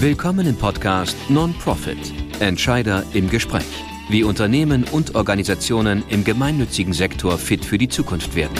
[0.00, 1.96] Willkommen im Podcast Non-Profit
[2.38, 3.64] Entscheider im Gespräch.
[4.10, 8.54] Wie Unternehmen und Organisationen im gemeinnützigen Sektor fit für die Zukunft werden.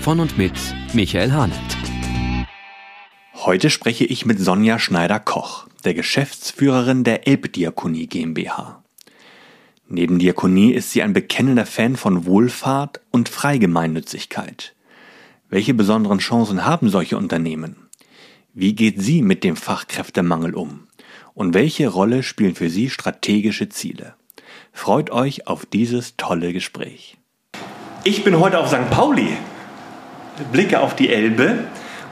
[0.00, 0.52] Von und mit
[0.92, 1.58] Michael Hahnert.
[3.32, 8.82] Heute spreche ich mit Sonja Schneider-Koch, der Geschäftsführerin der Elbdiakonie GmbH.
[9.88, 14.74] Neben Diakonie ist sie ein bekennender Fan von Wohlfahrt und Freigemeinnützigkeit.
[15.48, 17.87] Welche besonderen Chancen haben solche Unternehmen?
[18.60, 20.88] Wie geht sie mit dem Fachkräftemangel um?
[21.32, 24.16] Und welche Rolle spielen für sie strategische Ziele?
[24.72, 27.18] Freut euch auf dieses tolle Gespräch.
[28.02, 28.90] Ich bin heute auf St.
[28.90, 29.28] Pauli,
[30.50, 31.68] blicke auf die Elbe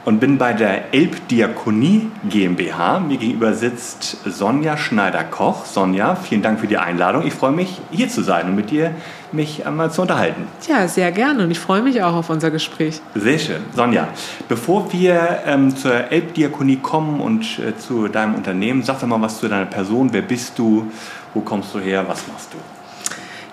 [0.07, 3.01] und bin bei der Elbdiakonie GmbH.
[3.01, 5.65] Mir gegenüber sitzt Sonja Schneider-Koch.
[5.65, 7.27] Sonja, vielen Dank für die Einladung.
[7.27, 8.91] Ich freue mich, hier zu sein und mit dir
[9.33, 10.47] mich einmal zu unterhalten.
[10.65, 13.01] Ja, sehr gerne und ich freue mich auch auf unser Gespräch.
[13.15, 13.61] Sehr schön.
[13.75, 14.07] Sonja,
[14.47, 19.41] bevor wir ähm, zur Elbdiakonie kommen und äh, zu deinem Unternehmen, sag doch mal was
[19.41, 20.13] zu deiner Person.
[20.13, 20.89] Wer bist du?
[21.33, 22.05] Wo kommst du her?
[22.07, 22.76] Was machst du?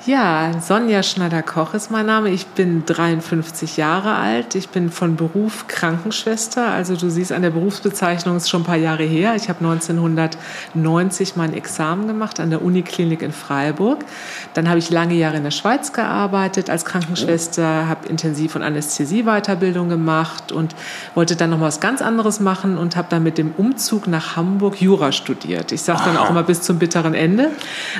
[0.06, 2.28] Ja, Sonja Schneider-Koch ist mein Name.
[2.28, 4.55] Ich bin 53 Jahre alt.
[4.55, 6.66] Ich bin von Beruf Krankenschwester.
[6.66, 9.34] Also du siehst an der Berufsbezeichnung ist schon ein paar Jahre her.
[9.34, 14.05] Ich habe 1990 mein Examen gemacht an der Uniklinik in Freiburg.
[14.52, 19.89] Dann habe ich lange Jahre in der Schweiz gearbeitet als Krankenschwester, habe Intensiv- und Anästhesie-Weiterbildung
[19.89, 20.74] gemacht und
[21.14, 24.36] wollte dann noch mal was ganz anderes machen und habe dann mit dem Umzug nach
[24.36, 25.72] Hamburg Jura studiert.
[25.72, 27.52] Ich sage dann auch immer bis zum bitteren Ende.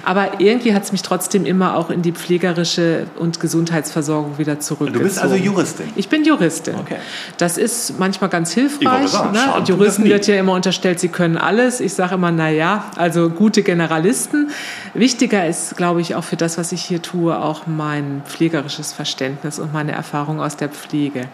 [0.05, 4.99] Aber irgendwie hat es mich trotzdem immer auch in die pflegerische und Gesundheitsversorgung wieder zurückgezogen.
[4.99, 5.87] Du bist also Juristin?
[5.97, 6.75] Ich bin Juristin.
[6.75, 6.97] Okay.
[7.39, 9.09] Das ist manchmal ganz hilfreich.
[9.09, 9.65] sagen, ne?
[9.67, 11.81] Juristen wird ja immer unterstellt, sie können alles.
[11.81, 14.51] Ich sage immer, na ja, also gute Generalisten.
[14.93, 19.59] Wichtiger ist, glaube ich, auch für das, was ich hier tue, auch mein pflegerisches Verständnis
[19.59, 21.29] und meine Erfahrung aus der Pflege.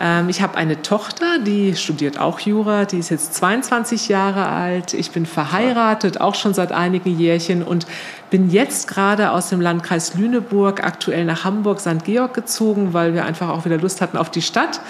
[0.00, 4.94] Ähm, ich habe eine Tochter, die studiert auch Jura, die ist jetzt 22 Jahre alt.
[4.94, 7.86] Ich bin verheiratet, auch schon seit einigen Jährchen und
[8.30, 12.04] bin jetzt gerade aus dem Landkreis Lüneburg aktuell nach Hamburg St.
[12.04, 14.80] Georg gezogen, weil wir einfach auch wieder Lust hatten auf die Stadt.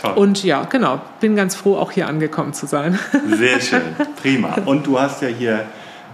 [0.00, 0.12] Toll.
[0.14, 2.98] Und ja, genau, bin ganz froh, auch hier angekommen zu sein.
[3.36, 3.82] Sehr schön,
[4.20, 4.56] prima.
[4.66, 5.64] Und du hast ja hier,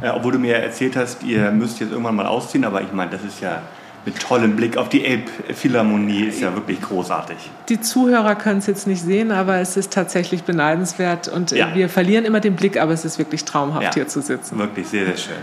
[0.02, 3.10] äh, obwohl du mir erzählt hast, ihr müsst jetzt irgendwann mal ausziehen, aber ich meine,
[3.12, 3.62] das ist ja
[4.04, 7.36] mit tollem Blick auf die Elbphilharmonie, ist ja wirklich großartig.
[7.68, 11.74] Die Zuhörer können es jetzt nicht sehen, aber es ist tatsächlich beneidenswert und äh, Ja.
[11.74, 13.94] wir verlieren immer den Blick, aber es ist wirklich traumhaft, Ja.
[13.94, 14.58] hier zu sitzen.
[14.58, 15.36] Wirklich sehr, sehr schön.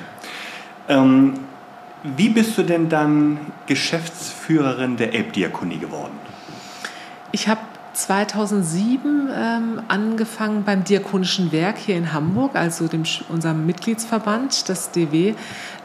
[0.88, 1.34] Ähm,
[2.04, 6.14] wie bist du denn dann Geschäftsführerin der Elbdiakonie geworden?
[7.32, 7.62] Ich habe
[7.96, 15.34] 2007 ähm, angefangen beim Diakonischen Werk hier in Hamburg, also dem, unserem Mitgliedsverband, das DW,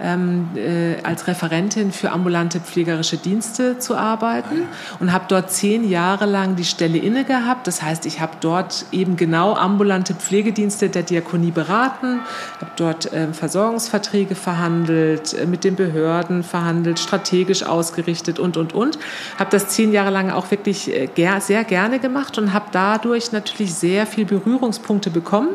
[0.01, 4.63] ähm, äh, als Referentin für ambulante pflegerische Dienste zu arbeiten
[4.99, 7.69] und habe dort zehn Jahre lang die Stelle inne gehabt.
[7.69, 12.21] Das heißt, ich habe dort eben genau ambulante Pflegedienste der Diakonie beraten,
[12.61, 18.99] habe dort ähm, Versorgungsverträge verhandelt, äh, mit den Behörden verhandelt, strategisch ausgerichtet und, und, und.
[19.39, 21.09] Habe das zehn Jahre lang auch wirklich äh,
[21.41, 25.51] sehr gerne gemacht und habe dadurch natürlich sehr viel Berührungspunkte bekommen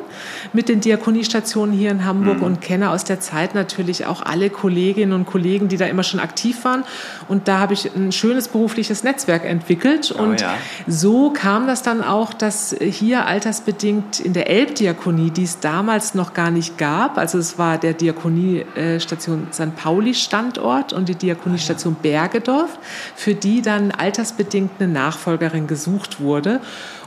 [0.54, 5.14] mit den Diakoniestationen hier in Hamburg und kenne aus der Zeit natürlich auch alle Kolleginnen
[5.14, 6.84] und Kollegen, die da immer schon aktiv waren.
[7.28, 10.12] Und da habe ich ein schönes berufliches Netzwerk entwickelt.
[10.12, 10.56] und ja.
[10.88, 16.34] so kam das dann auch, dass hier altersbedingt in der Elbdiakonie, die es damals noch
[16.34, 19.76] gar nicht gab, also es war der Diakoniestation St.
[19.76, 22.78] Pauli Standort und die Diakoniestation Bergedorf,
[23.16, 26.35] für die dann altersbedingt eine Nachfolgerin gesucht wurde.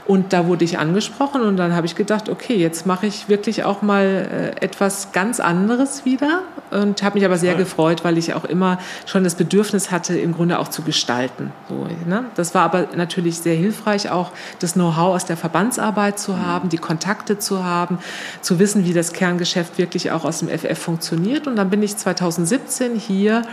[0.05, 3.63] Und da wurde ich angesprochen und dann habe ich gedacht, okay, jetzt mache ich wirklich
[3.63, 6.41] auch mal äh, etwas ganz anderes wieder
[6.71, 10.33] und habe mich aber sehr gefreut, weil ich auch immer schon das Bedürfnis hatte, im
[10.33, 11.51] Grunde auch zu gestalten.
[11.67, 12.25] So, ne?
[12.33, 16.79] Das war aber natürlich sehr hilfreich, auch das Know-how aus der Verbandsarbeit zu haben, die
[16.79, 17.99] Kontakte zu haben,
[18.41, 21.45] zu wissen, wie das Kerngeschäft wirklich auch aus dem FF funktioniert.
[21.45, 23.43] Und dann bin ich 2017 hier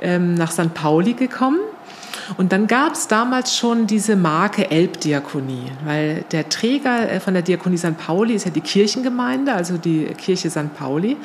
[0.00, 0.74] ähm, nach St.
[0.74, 1.60] Pauli gekommen.
[2.36, 7.42] Und dann gab es damals schon diese Marke Elbdiakonie, weil der Träger äh, von der
[7.42, 7.96] Diakonie St.
[7.96, 10.74] Pauli ist ja die Kirchengemeinde, also die Kirche St.
[10.76, 11.16] Pauli.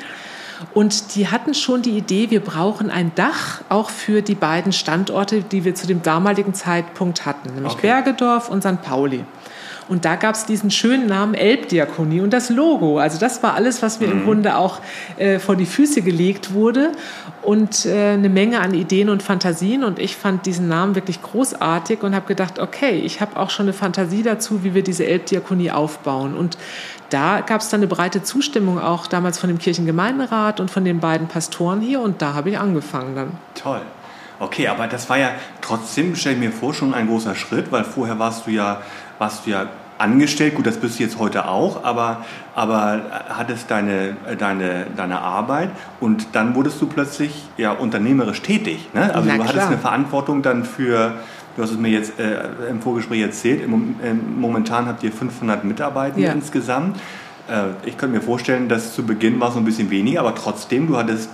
[0.72, 5.42] Und die hatten schon die Idee, wir brauchen ein Dach auch für die beiden Standorte,
[5.42, 7.88] die wir zu dem damaligen Zeitpunkt hatten, nämlich Okay.
[7.88, 8.80] Bergedorf und St.
[8.82, 9.24] Pauli.
[9.88, 12.98] Und da gab es diesen schönen Namen Elbdiakonie und das Logo.
[12.98, 14.80] Also das war alles, was mir im Grunde auch
[15.16, 16.90] äh, vor die Füße gelegt wurde
[17.42, 19.84] und äh, eine Menge an Ideen und Fantasien.
[19.84, 23.66] Und ich fand diesen Namen wirklich großartig und habe gedacht, okay, ich habe auch schon
[23.66, 26.36] eine Fantasie dazu, wie wir diese Elbdiakonie aufbauen.
[26.36, 26.58] Und
[27.10, 30.98] da gab es dann eine breite Zustimmung auch damals von dem Kirchengemeinderat und von den
[30.98, 32.00] beiden Pastoren hier.
[32.00, 33.30] Und da habe ich angefangen dann.
[33.54, 33.82] Toll.
[34.38, 35.30] Okay, aber das war ja
[35.62, 38.82] trotzdem, stelle ich mir vor, schon ein großer Schritt, weil vorher warst du ja,
[39.18, 39.66] warst du ja
[39.98, 42.24] angestellt, gut, das bist du jetzt heute auch, aber,
[42.54, 45.70] aber hattest deine, deine, deine Arbeit
[46.00, 48.88] und dann wurdest du plötzlich ja unternehmerisch tätig.
[48.92, 49.14] Ne?
[49.14, 51.14] Also Na, du hattest eine Verantwortung dann für,
[51.56, 55.64] du hast es mir jetzt äh, im Vorgespräch erzählt, im, im, momentan habt ihr 500
[55.64, 56.32] Mitarbeiter ja.
[56.32, 56.98] insgesamt.
[57.48, 60.34] Äh, ich könnte mir vorstellen, dass zu Beginn war es so ein bisschen weniger, aber
[60.34, 61.30] trotzdem, du hattest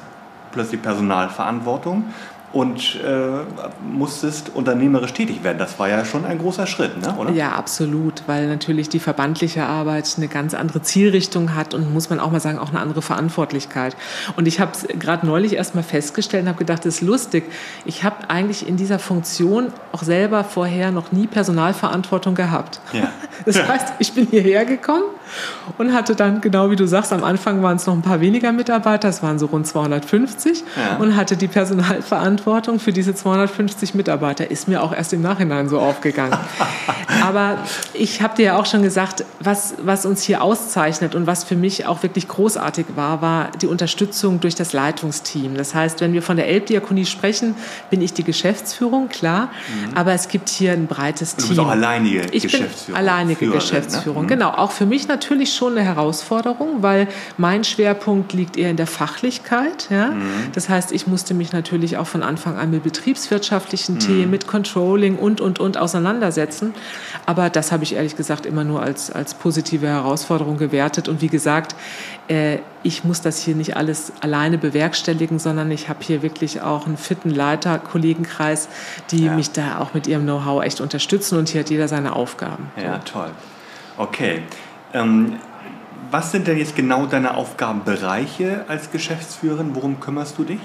[0.53, 2.05] plötzlich Personalverantwortung
[2.53, 3.45] und äh,
[3.83, 5.59] musstest unternehmerisch tätig werden.
[5.59, 7.15] Das war ja schon ein großer Schritt, ne?
[7.17, 7.31] oder?
[7.31, 12.21] Ja, absolut, weil natürlich die verbandliche Arbeit eine ganz andere Zielrichtung hat und muss man
[12.21, 13.97] auch mal sagen, auch eine andere Verantwortlichkeit.
[14.37, 17.45] Und ich habe es gerade neulich erst mal festgestellt und habe gedacht, das ist lustig.
[17.87, 22.81] Ich habe eigentlich in dieser Funktion auch selber vorher noch nie Personalverantwortung gehabt.
[22.93, 23.11] Ja.
[23.45, 25.03] Das heißt, ich bin hierher gekommen
[25.79, 28.53] und hatte dann, genau wie du sagst, am Anfang waren es noch ein paar weniger
[28.53, 30.97] Mitarbeiter, es waren so rund 250 ja.
[30.97, 35.69] und hatte die Personalverantwortung Verantwortung für diese 250 Mitarbeiter ist mir auch erst im Nachhinein
[35.69, 36.37] so aufgegangen.
[37.23, 37.59] Aber
[37.95, 41.57] ich habe dir ja auch schon gesagt, was, was uns hier auszeichnet und was für
[41.57, 45.57] mich auch wirklich großartig war, war die Unterstützung durch das Leitungsteam.
[45.57, 47.55] Das heißt, wenn wir von der Elbdiakonie sprechen,
[47.91, 49.97] bin ich die Geschäftsführung, klar, mhm.
[49.97, 51.43] aber es gibt hier ein breites Team.
[51.43, 53.01] Du bist auch alleinige ich Geschäftsführung.
[53.01, 53.65] Bin alleinige Führerin, ne?
[53.65, 54.29] Geschäftsführung, ne?
[54.29, 54.51] genau.
[54.51, 59.89] Auch für mich natürlich schon eine Herausforderung, weil mein Schwerpunkt liegt eher in der Fachlichkeit.
[59.91, 60.11] Ja?
[60.11, 60.53] Mhm.
[60.55, 64.01] Das heißt, ich musste mich natürlich auch von Anfang an mit betriebswirtschaftlichen mhm.
[64.01, 66.75] Themen, mit Controlling und, und, und auseinandersetzen.
[67.27, 71.09] Aber das habe ich ehrlich gesagt immer nur als, als positive Herausforderung gewertet.
[71.09, 71.75] Und wie gesagt,
[72.29, 76.87] äh, ich muss das hier nicht alles alleine bewerkstelligen, sondern ich habe hier wirklich auch
[76.87, 78.69] einen fitten Leiter, Kollegenkreis,
[79.11, 79.35] die ja.
[79.35, 81.39] mich da auch mit ihrem Know-how echt unterstützen.
[81.39, 82.71] Und hier hat jeder seine Aufgaben.
[82.83, 83.31] Ja, toll.
[83.99, 84.43] Okay.
[84.95, 85.35] Ähm,
[86.11, 89.75] was sind denn jetzt genau deine Aufgabenbereiche als Geschäftsführerin?
[89.75, 90.61] Worum kümmerst du dich?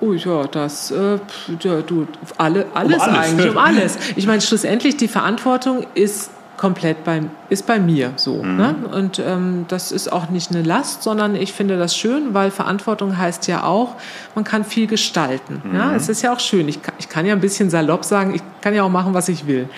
[0.00, 1.18] Oh ja, das, äh,
[1.60, 2.06] ja, du,
[2.36, 3.98] alle, alles, um alles eigentlich, um alles.
[4.14, 8.42] Ich meine, schlussendlich die Verantwortung ist komplett bei, ist bei mir so.
[8.42, 8.56] Mhm.
[8.56, 8.74] Ne?
[8.92, 13.16] Und ähm, das ist auch nicht eine Last, sondern ich finde das schön, weil Verantwortung
[13.16, 13.94] heißt ja auch,
[14.34, 15.62] man kann viel gestalten.
[15.64, 15.74] Mhm.
[15.74, 15.94] Ja?
[15.94, 16.68] Es ist ja auch schön.
[16.68, 19.28] Ich kann, ich kann ja ein bisschen salopp sagen, ich kann ja auch machen, was
[19.28, 19.68] ich will.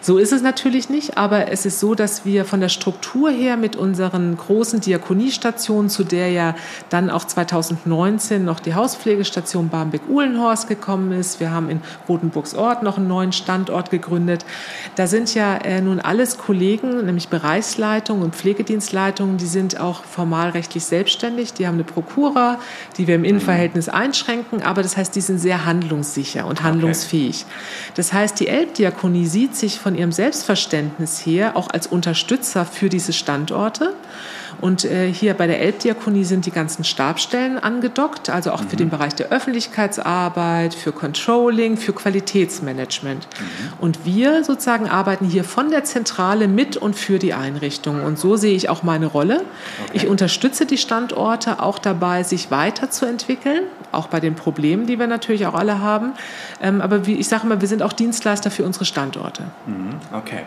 [0.00, 3.56] So ist es natürlich nicht, aber es ist so, dass wir von der Struktur her
[3.56, 6.54] mit unseren großen Diakoniestationen, zu der ja
[6.88, 13.08] dann auch 2019 noch die Hauspflegestation Barmbek-Uhlenhorst gekommen ist, wir haben in Rotenburgsort noch einen
[13.08, 14.46] neuen Standort gegründet,
[14.96, 20.04] da sind ja äh, nun alles alles Kollegen, nämlich Bereichsleitungen und Pflegedienstleitungen, die sind auch
[20.04, 21.54] formalrechtlich selbstständig.
[21.54, 22.60] Die haben eine Prokura,
[22.96, 27.44] die wir im Innenverhältnis einschränken, aber das heißt, die sind sehr handlungssicher und handlungsfähig.
[27.46, 27.92] Okay.
[27.96, 33.12] Das heißt, die Elbdiakonie sieht sich von ihrem Selbstverständnis her auch als Unterstützer für diese
[33.12, 33.94] Standorte.
[34.60, 38.68] Und äh, hier bei der Elbdiakonie sind die ganzen Stabstellen angedockt, also auch mhm.
[38.68, 43.26] für den Bereich der Öffentlichkeitsarbeit, für Controlling, für Qualitätsmanagement.
[43.26, 43.72] Mhm.
[43.80, 48.02] Und wir sozusagen arbeiten hier von der Zentrale mit und für die Einrichtung.
[48.02, 49.42] Und so sehe ich auch meine Rolle.
[49.86, 49.92] Okay.
[49.94, 55.46] Ich unterstütze die Standorte auch dabei, sich weiterzuentwickeln, auch bei den Problemen, die wir natürlich
[55.46, 56.12] auch alle haben.
[56.62, 59.44] Ähm, aber wie ich sage immer, wir sind auch Dienstleister für unsere Standorte.
[59.66, 59.94] Mhm.
[60.12, 60.42] Okay.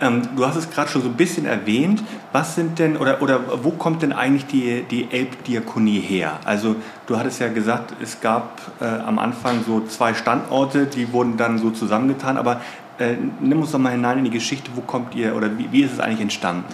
[0.00, 2.02] Ähm, du hast es gerade schon so ein bisschen erwähnt.
[2.32, 6.38] Was sind denn oder, oder wo kommt denn eigentlich die, die Elbdiakonie her?
[6.44, 6.76] Also
[7.06, 11.58] du hattest ja gesagt, es gab äh, am Anfang so zwei Standorte, die wurden dann
[11.58, 12.36] so zusammengetan.
[12.36, 12.60] Aber
[12.98, 14.70] äh, nimm uns doch mal hinein in die Geschichte.
[14.74, 16.64] Wo kommt ihr oder wie, wie ist es eigentlich entstanden?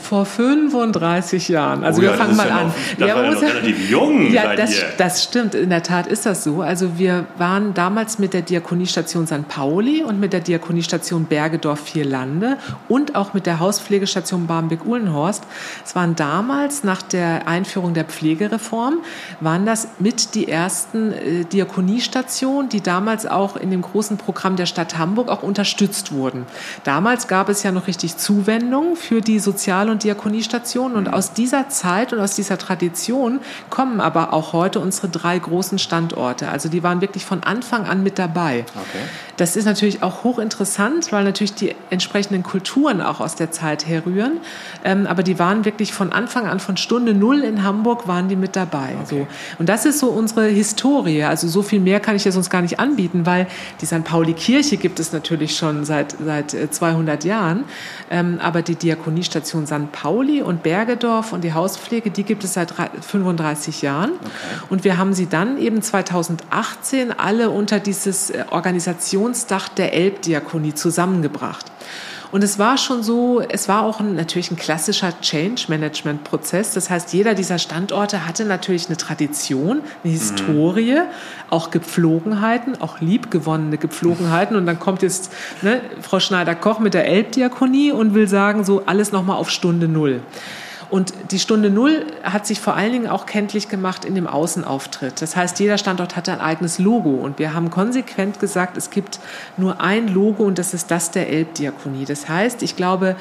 [0.00, 1.84] Vor 35 Jahren.
[1.84, 2.66] Also oh ja, wir fangen mal ja an.
[2.68, 4.32] Noch, das ja, war ja noch relativ jung.
[4.32, 5.54] Ja, das, das, stimmt.
[5.54, 6.62] In der Tat ist das so.
[6.62, 9.48] Also wir waren damals mit der Diakoniestation St.
[9.48, 12.58] Pauli und mit der Diakoniestation Bergedorf Vierlande
[12.88, 15.42] und auch mit der Hauspflegestation Barmbek-Uhlenhorst.
[15.84, 19.00] Es waren damals nach der Einführung der Pflegereform,
[19.40, 24.66] waren das mit die ersten äh, Diakoniestationen, die damals auch in dem großen Programm der
[24.66, 26.46] Stadt Hamburg auch unterstützt wurden.
[26.84, 30.96] Damals gab es ja noch richtig Zuwendungen für die soziale Sozial- und Diakoniestationen.
[30.96, 33.40] Und aus dieser Zeit und aus dieser Tradition
[33.70, 36.48] kommen aber auch heute unsere drei großen Standorte.
[36.48, 38.64] Also die waren wirklich von Anfang an mit dabei.
[38.74, 39.04] Okay.
[39.38, 44.40] Das ist natürlich auch hochinteressant, weil natürlich die entsprechenden Kulturen auch aus der Zeit herrühren.
[44.84, 48.34] Ähm, aber die waren wirklich von Anfang an, von Stunde Null in Hamburg, waren die
[48.34, 48.96] mit dabei.
[49.04, 49.20] Okay.
[49.20, 49.26] So.
[49.60, 51.22] Und das ist so unsere Historie.
[51.22, 53.46] Also so viel mehr kann ich jetzt uns gar nicht anbieten, weil
[53.80, 54.02] die St.
[54.02, 57.64] Pauli-Kirche gibt es natürlich schon seit, seit 200 äh, Jahren.
[58.10, 59.92] Ähm, aber die Diakoniestation St.
[59.92, 64.10] Pauli und Bergedorf und die Hauspflege, die gibt es seit 35 Jahren.
[64.14, 64.30] Okay.
[64.68, 68.44] Und wir haben sie dann eben 2018 alle unter dieses äh,
[69.28, 71.66] Organisationsdach der Elbdiakonie zusammengebracht.
[72.30, 76.74] Und es war schon so, es war auch ein, natürlich ein klassischer Change-Management-Prozess.
[76.74, 81.48] Das heißt, jeder dieser Standorte hatte natürlich eine Tradition, eine Historie, mhm.
[81.48, 84.56] auch Gepflogenheiten, auch liebgewonnene Gepflogenheiten.
[84.56, 85.32] Und dann kommt jetzt
[85.62, 90.20] ne, Frau Schneider-Koch mit der Elbdiakonie und will sagen, so alles nochmal auf Stunde Null.
[90.90, 95.20] Und die Stunde Null hat sich vor allen Dingen auch kenntlich gemacht in dem Außenauftritt.
[95.20, 97.10] Das heißt, jeder Standort hat ein eigenes Logo.
[97.10, 99.20] Und wir haben konsequent gesagt, es gibt
[99.56, 102.06] nur ein Logo und das ist das der Elbdiakonie.
[102.06, 103.16] Das heißt, ich glaube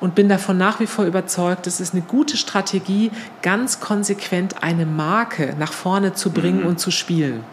[0.00, 3.10] und bin davon nach wie vor überzeugt, es ist eine gute Strategie,
[3.42, 6.66] ganz konsequent eine Marke nach vorne zu bringen mhm.
[6.66, 7.44] und zu spielen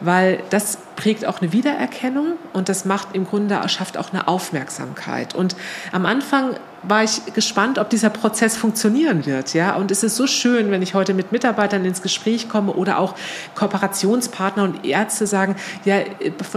[0.00, 5.34] weil das prägt auch eine Wiedererkennung und das macht im Grunde, schafft auch eine Aufmerksamkeit.
[5.34, 5.56] Und
[5.92, 6.56] am Anfang
[6.88, 9.54] war ich gespannt, ob dieser Prozess funktionieren wird.
[9.54, 9.76] Ja?
[9.76, 13.14] Und es ist so schön, wenn ich heute mit Mitarbeitern ins Gespräch komme oder auch
[13.54, 15.96] Kooperationspartner und Ärzte sagen, ja,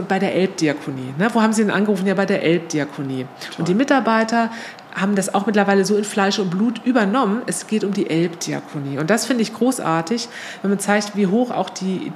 [0.08, 1.14] bei der Elbdiakonie.
[1.18, 1.30] Ne?
[1.34, 2.08] Wo haben Sie denn angerufen?
[2.08, 3.26] Ja, bei der Elbdiakonie.
[3.58, 4.50] Und die Mitarbeiter
[4.94, 7.44] haben das auch mittlerweile so in Fleisch und Blut übernommen.
[7.46, 8.98] Es geht um die Elbdiakonie.
[8.98, 10.28] Und das finde ich großartig,
[10.62, 12.12] wenn man zeigt, wie hoch auch die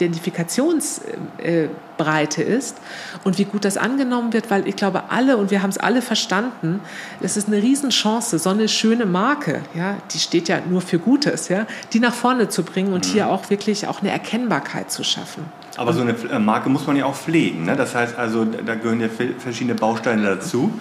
[2.01, 2.77] Identifikationsbreite ist
[3.23, 6.01] und wie gut das angenommen wird, weil ich glaube, alle, und wir haben es alle
[6.01, 6.81] verstanden,
[7.21, 11.49] es ist eine Riesenchance, so eine schöne Marke, ja, die steht ja nur für Gutes,
[11.49, 13.11] ja, die nach vorne zu bringen und mhm.
[13.11, 15.45] hier auch wirklich auch eine Erkennbarkeit zu schaffen.
[15.77, 17.63] Aber so eine Marke muss man ja auch pflegen.
[17.63, 17.77] Ne?
[17.77, 19.07] Das heißt also, da gehören ja
[19.39, 20.73] verschiedene Bausteine dazu.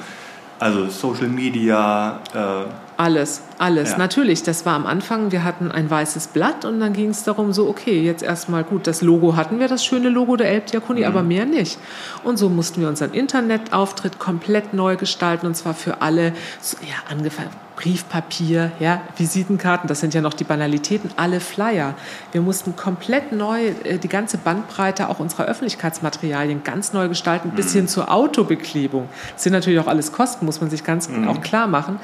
[0.58, 2.20] Also Social Media.
[2.34, 2.64] Äh
[3.00, 3.92] alles, alles.
[3.92, 3.96] Ja.
[3.96, 7.54] Natürlich, das war am Anfang, wir hatten ein weißes Blatt und dann ging es darum,
[7.54, 11.06] so, okay, jetzt erstmal gut, das Logo hatten wir, das schöne Logo der Elbdiakonie, mhm.
[11.06, 11.78] aber mehr nicht.
[12.24, 16.34] Und so mussten wir unseren Internetauftritt komplett neu gestalten und zwar für alle,
[16.82, 21.94] ja, angefangen Briefpapier, ja, Visitenkarten, das sind ja noch die Banalitäten, alle Flyer.
[22.32, 27.54] Wir mussten komplett neu äh, die ganze Bandbreite auch unserer Öffentlichkeitsmaterialien ganz neu gestalten, mhm.
[27.54, 29.08] bis hin zur Autobeklebung.
[29.32, 31.26] Das sind natürlich auch alles Kosten, muss man sich ganz mhm.
[31.28, 31.98] auch klar machen.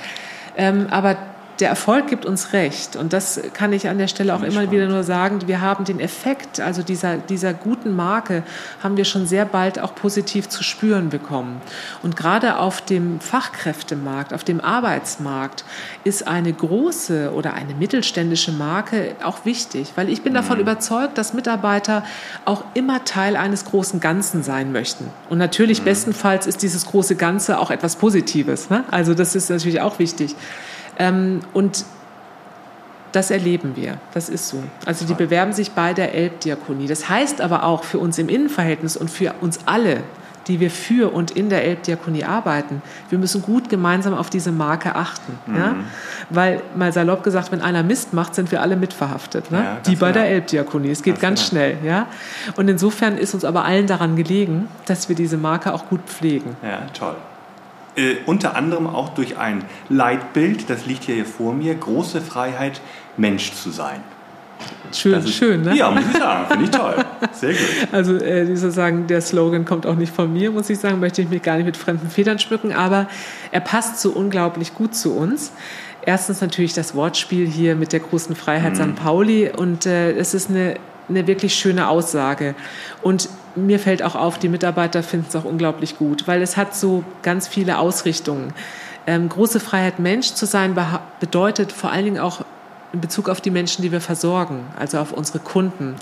[0.56, 1.16] Ähm, aber
[1.60, 2.96] der Erfolg gibt uns recht.
[2.96, 4.72] Und das kann ich an der Stelle auch immer spannend.
[4.72, 5.40] wieder nur sagen.
[5.46, 8.42] Wir haben den Effekt, also dieser, dieser guten Marke,
[8.82, 11.60] haben wir schon sehr bald auch positiv zu spüren bekommen.
[12.02, 15.64] Und gerade auf dem Fachkräftemarkt, auf dem Arbeitsmarkt
[16.04, 20.36] ist eine große oder eine mittelständische Marke auch wichtig, weil ich bin mhm.
[20.36, 22.04] davon überzeugt, dass Mitarbeiter
[22.44, 25.08] auch immer Teil eines großen Ganzen sein möchten.
[25.30, 25.84] Und natürlich mhm.
[25.84, 28.70] bestenfalls ist dieses große Ganze auch etwas Positives.
[28.70, 28.84] Ne?
[28.90, 30.34] Also das ist natürlich auch wichtig.
[30.98, 31.84] Ähm, und
[33.12, 33.96] das erleben wir.
[34.12, 34.62] Das ist so.
[34.84, 36.86] Also die bewerben sich bei der Elbdiakonie.
[36.86, 40.02] Das heißt aber auch für uns im Innenverhältnis und für uns alle,
[40.48, 44.94] die wir für und in der Elbdiakonie arbeiten, wir müssen gut gemeinsam auf diese Marke
[44.94, 45.38] achten.
[45.46, 45.56] Mhm.
[45.56, 45.74] Ja?
[46.30, 49.50] Weil, mal salopp gesagt, wenn einer Mist macht, sind wir alle mitverhaftet.
[49.50, 49.58] Ne?
[49.64, 50.24] Ja, die bei genau.
[50.24, 50.90] der Elbdiakonie.
[50.90, 51.78] Es geht ganz, ganz schnell.
[51.84, 52.06] Ja?
[52.56, 56.56] Und insofern ist uns aber allen daran gelegen, dass wir diese Marke auch gut pflegen.
[56.62, 57.16] Ja, toll.
[57.96, 62.80] Äh, unter anderem auch durch ein Leitbild, das liegt hier vor mir, große Freiheit,
[63.16, 64.02] Mensch zu sein.
[64.92, 65.76] Schön, ist, schön, ne?
[65.76, 66.94] Ja, muss ich sagen, finde ich toll.
[67.32, 67.60] Sehr gut.
[67.92, 71.28] Also äh, sozusagen, der Slogan kommt auch nicht von mir, muss ich sagen, möchte ich
[71.28, 73.08] mich gar nicht mit fremden Federn schmücken, aber
[73.52, 75.52] er passt so unglaublich gut zu uns.
[76.02, 78.92] Erstens natürlich das Wortspiel hier mit der großen Freiheit mhm.
[78.92, 78.96] St.
[78.96, 80.76] Pauli und äh, es ist eine,
[81.08, 82.54] eine wirklich schöne Aussage.
[83.02, 86.74] Und mir fällt auch auf, die Mitarbeiter finden es auch unglaublich gut, weil es hat
[86.74, 88.52] so ganz viele Ausrichtungen.
[89.06, 90.76] Ähm, große Freiheit, Mensch zu sein,
[91.20, 92.44] bedeutet vor allen Dingen auch
[92.92, 95.96] in Bezug auf die Menschen, die wir versorgen, also auf unsere Kunden,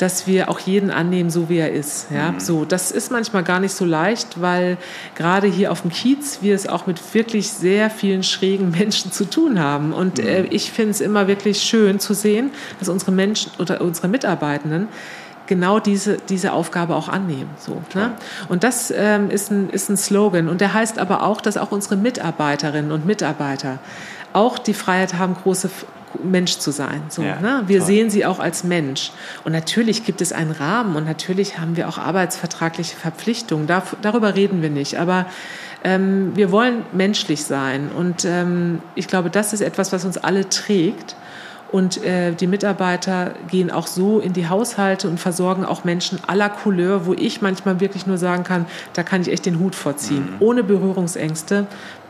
[0.00, 2.06] dass wir auch jeden annehmen, so wie er ist.
[2.10, 2.40] Ja, mhm.
[2.40, 4.78] so das ist manchmal gar nicht so leicht, weil
[5.14, 9.28] gerade hier auf dem Kiez wir es auch mit wirklich sehr vielen schrägen Menschen zu
[9.28, 9.92] tun haben.
[9.92, 10.26] Und mhm.
[10.26, 14.88] äh, ich finde es immer wirklich schön zu sehen, dass unsere Menschen oder unsere Mitarbeitenden
[15.46, 17.50] genau diese, diese Aufgabe auch annehmen.
[17.58, 18.12] So, ne?
[18.48, 20.48] Und das ähm, ist, ein, ist ein Slogan.
[20.48, 23.80] Und der heißt aber auch, dass auch unsere Mitarbeiterinnen und Mitarbeiter
[24.32, 25.68] auch die Freiheit haben, große
[26.22, 27.02] Mensch zu sein.
[27.08, 27.62] So, ja, ne?
[27.66, 27.86] Wir toll.
[27.86, 29.12] sehen sie auch als Mensch.
[29.44, 33.66] Und natürlich gibt es einen Rahmen und natürlich haben wir auch arbeitsvertragliche Verpflichtungen.
[33.66, 34.98] Dar darüber reden wir nicht.
[34.98, 35.26] Aber
[35.84, 37.90] ähm, wir wollen menschlich sein.
[37.96, 41.16] Und ähm, ich glaube, das ist etwas, was uns alle trägt.
[41.72, 46.48] Und äh, die Mitarbeiter gehen auch so in die Haushalte und versorgen auch Menschen aller
[46.48, 50.30] Couleur, wo ich manchmal wirklich nur sagen kann, da kann ich echt den Hut vorziehen,
[50.32, 50.36] mhm.
[50.40, 51.66] ohne Berührungsängste.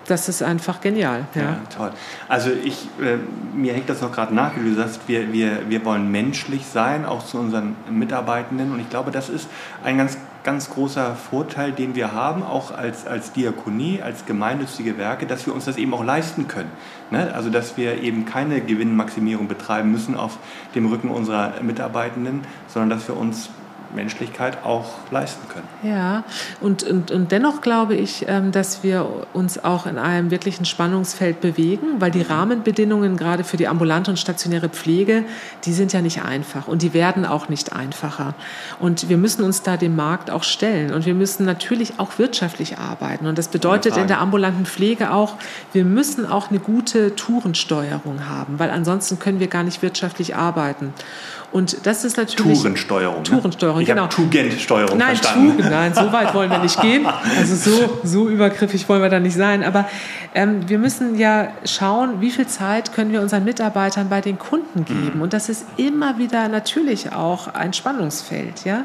[0.06, 1.26] Das ist einfach genial.
[1.34, 1.92] Ja, ja toll.
[2.28, 3.16] Also ich, äh,
[3.54, 7.04] mir hängt das noch gerade nach, wie du sagst, wir, wir, wir wollen menschlich sein,
[7.04, 8.72] auch zu unseren Mitarbeitenden.
[8.72, 9.48] Und ich glaube, das ist
[9.84, 15.26] ein ganz ganz großer Vorteil, den wir haben, auch als, als Diakonie, als gemeinnützige Werke,
[15.26, 16.70] dass wir uns das eben auch leisten können.
[17.10, 17.32] Ne?
[17.34, 20.38] Also dass wir eben keine Gewinnmaximierung betreiben müssen auf
[20.74, 23.50] dem Rücken unserer Mitarbeitenden, sondern dass wir uns
[23.94, 25.68] Menschlichkeit auch leisten können.
[25.82, 26.24] Ja,
[26.60, 31.40] und, und, und dennoch glaube ich, ähm, dass wir uns auch in einem wirklichen Spannungsfeld
[31.40, 35.24] bewegen, weil die Rahmenbedingungen gerade für die ambulante und stationäre Pflege,
[35.64, 38.34] die sind ja nicht einfach und die werden auch nicht einfacher.
[38.78, 42.78] Und wir müssen uns da dem Markt auch stellen und wir müssen natürlich auch wirtschaftlich
[42.78, 43.26] arbeiten.
[43.26, 45.34] Und das bedeutet in der ambulanten Pflege auch,
[45.72, 50.92] wir müssen auch eine gute Tourensteuerung haben, weil ansonsten können wir gar nicht wirtschaftlich arbeiten.
[51.52, 52.58] Und das ist natürlich.
[52.58, 53.18] Tourensteuerung.
[53.18, 53.24] Ne?
[53.24, 53.82] Tourensteuerung, ne?
[53.82, 54.06] ich genau.
[54.06, 55.62] Tugendsteuerung nein, verstanden.
[55.62, 57.06] Tu, nein, so weit wollen wir nicht gehen.
[57.38, 59.64] Also so, so übergriffig wollen wir da nicht sein.
[59.64, 59.88] Aber
[60.34, 64.84] ähm, wir müssen ja schauen, wie viel Zeit können wir unseren Mitarbeitern bei den Kunden
[64.84, 65.12] geben.
[65.16, 65.22] Mhm.
[65.22, 68.64] Und das ist immer wieder natürlich auch ein Spannungsfeld.
[68.64, 68.84] Ja?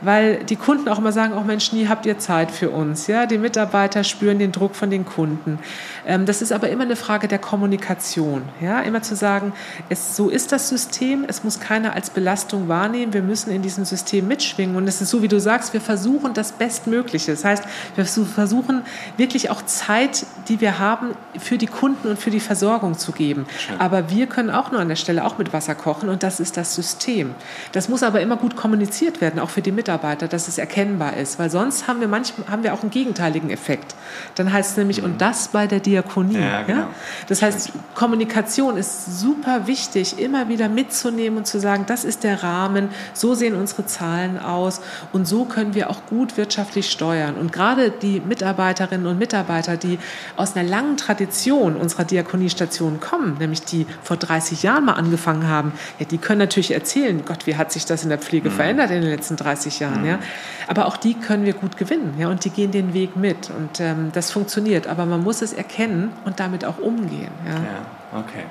[0.00, 3.06] weil die Kunden auch immer sagen, auch oh Mensch, nie habt ihr Zeit für uns.
[3.06, 5.58] Ja, die Mitarbeiter spüren den Druck von den Kunden.
[6.06, 8.42] Ähm, das ist aber immer eine Frage der Kommunikation.
[8.60, 9.52] Ja, immer zu sagen,
[9.88, 13.84] es, so ist das System, es muss keiner als Belastung wahrnehmen, wir müssen in diesem
[13.84, 17.32] System mitschwingen und es ist so, wie du sagst, wir versuchen das Bestmögliche.
[17.32, 17.64] Das heißt,
[17.96, 18.82] wir versuchen
[19.16, 23.46] wirklich auch Zeit, die wir haben, für die Kunden und für die Versorgung zu geben.
[23.58, 23.80] Schön.
[23.80, 26.56] Aber wir können auch nur an der Stelle auch mit Wasser kochen und das ist
[26.56, 27.34] das System.
[27.72, 30.28] Das muss aber immer gut kommuniziert werden, auch für die Mitarbeiter.
[30.28, 33.96] Dass es erkennbar ist, weil sonst haben wir manchmal haben wir auch einen gegenteiligen Effekt.
[34.36, 35.06] Dann heißt es nämlich mhm.
[35.06, 36.38] und das bei der Diakonie.
[36.38, 36.82] Ja, genau.
[36.82, 36.88] ja?
[37.26, 42.42] Das heißt, Kommunikation ist super wichtig, immer wieder mitzunehmen und zu sagen, das ist der
[42.42, 44.80] Rahmen, so sehen unsere Zahlen aus
[45.12, 47.34] und so können wir auch gut wirtschaftlich steuern.
[47.34, 49.98] Und gerade die Mitarbeiterinnen und Mitarbeiter, die
[50.36, 55.72] aus einer langen Tradition unserer Diakoniestation kommen, nämlich die vor 30 Jahren mal angefangen haben,
[55.98, 58.54] ja, die können natürlich erzählen, Gott, wie hat sich das in der Pflege mhm.
[58.54, 60.02] verändert in den letzten 30 Jahren.
[60.02, 60.08] Mhm.
[60.08, 60.18] Ja.
[60.66, 63.80] Aber auch die können wir gut gewinnen ja, und die gehen den Weg mit und
[63.80, 64.86] ähm, das funktioniert.
[64.86, 67.30] Aber man muss es erkennen und damit auch umgehen.
[67.46, 68.44] Ja, ja okay.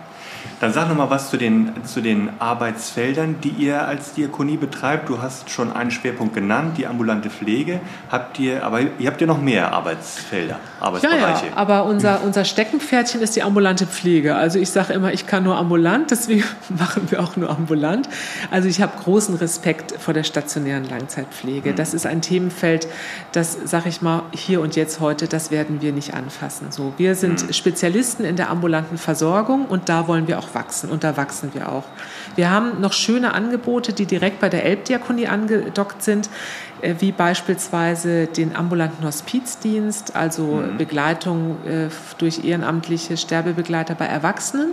[0.60, 5.08] Dann sag noch mal was zu den, zu den Arbeitsfeldern, die ihr als Diakonie betreibt.
[5.08, 7.80] Du hast schon einen Schwerpunkt genannt, die ambulante Pflege.
[8.10, 11.46] Habt ihr, aber ihr habt ja noch mehr Arbeitsfelder, Arbeitsbereiche.
[11.46, 14.36] Ja, ja aber unser, unser Steckenpferdchen ist die ambulante Pflege.
[14.36, 18.10] Also ich sage immer, ich kann nur ambulant, deswegen machen wir auch nur ambulant.
[18.50, 21.76] Also ich habe großen Respekt vor der stationären Langzeitpflege.
[21.76, 22.88] Das ist ein Themenfeld,
[23.32, 26.72] das sage ich mal hier und jetzt heute, das werden wir nicht anfassen.
[26.72, 27.54] So, wir sind mhm.
[27.54, 31.72] Spezialisten in der ambulanten Versorgung und da wollen wir auch wachsen und da wachsen wir
[31.72, 31.84] auch.
[32.36, 36.30] Wir haben noch schöne Angebote, die direkt bei der Elbdiakonie angedockt sind,
[36.82, 40.78] äh, wie beispielsweise den ambulanten Hospizdienst, also mhm.
[40.78, 44.72] Begleitung äh, durch ehrenamtliche Sterbebegleiter bei Erwachsenen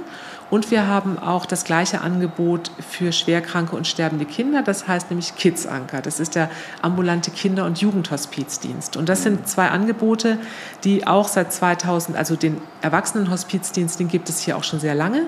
[0.50, 4.62] und wir haben auch das gleiche Angebot für schwerkranke und sterbende Kinder.
[4.62, 6.02] Das heißt nämlich Kids Anker.
[6.02, 6.50] Das ist der
[6.82, 8.96] ambulante Kinder- und Jugendhospizdienst.
[8.96, 10.38] Und das sind zwei Angebote,
[10.84, 15.26] die auch seit 2000, also den Erwachsenenhospizdienst, den gibt es hier auch schon sehr lange.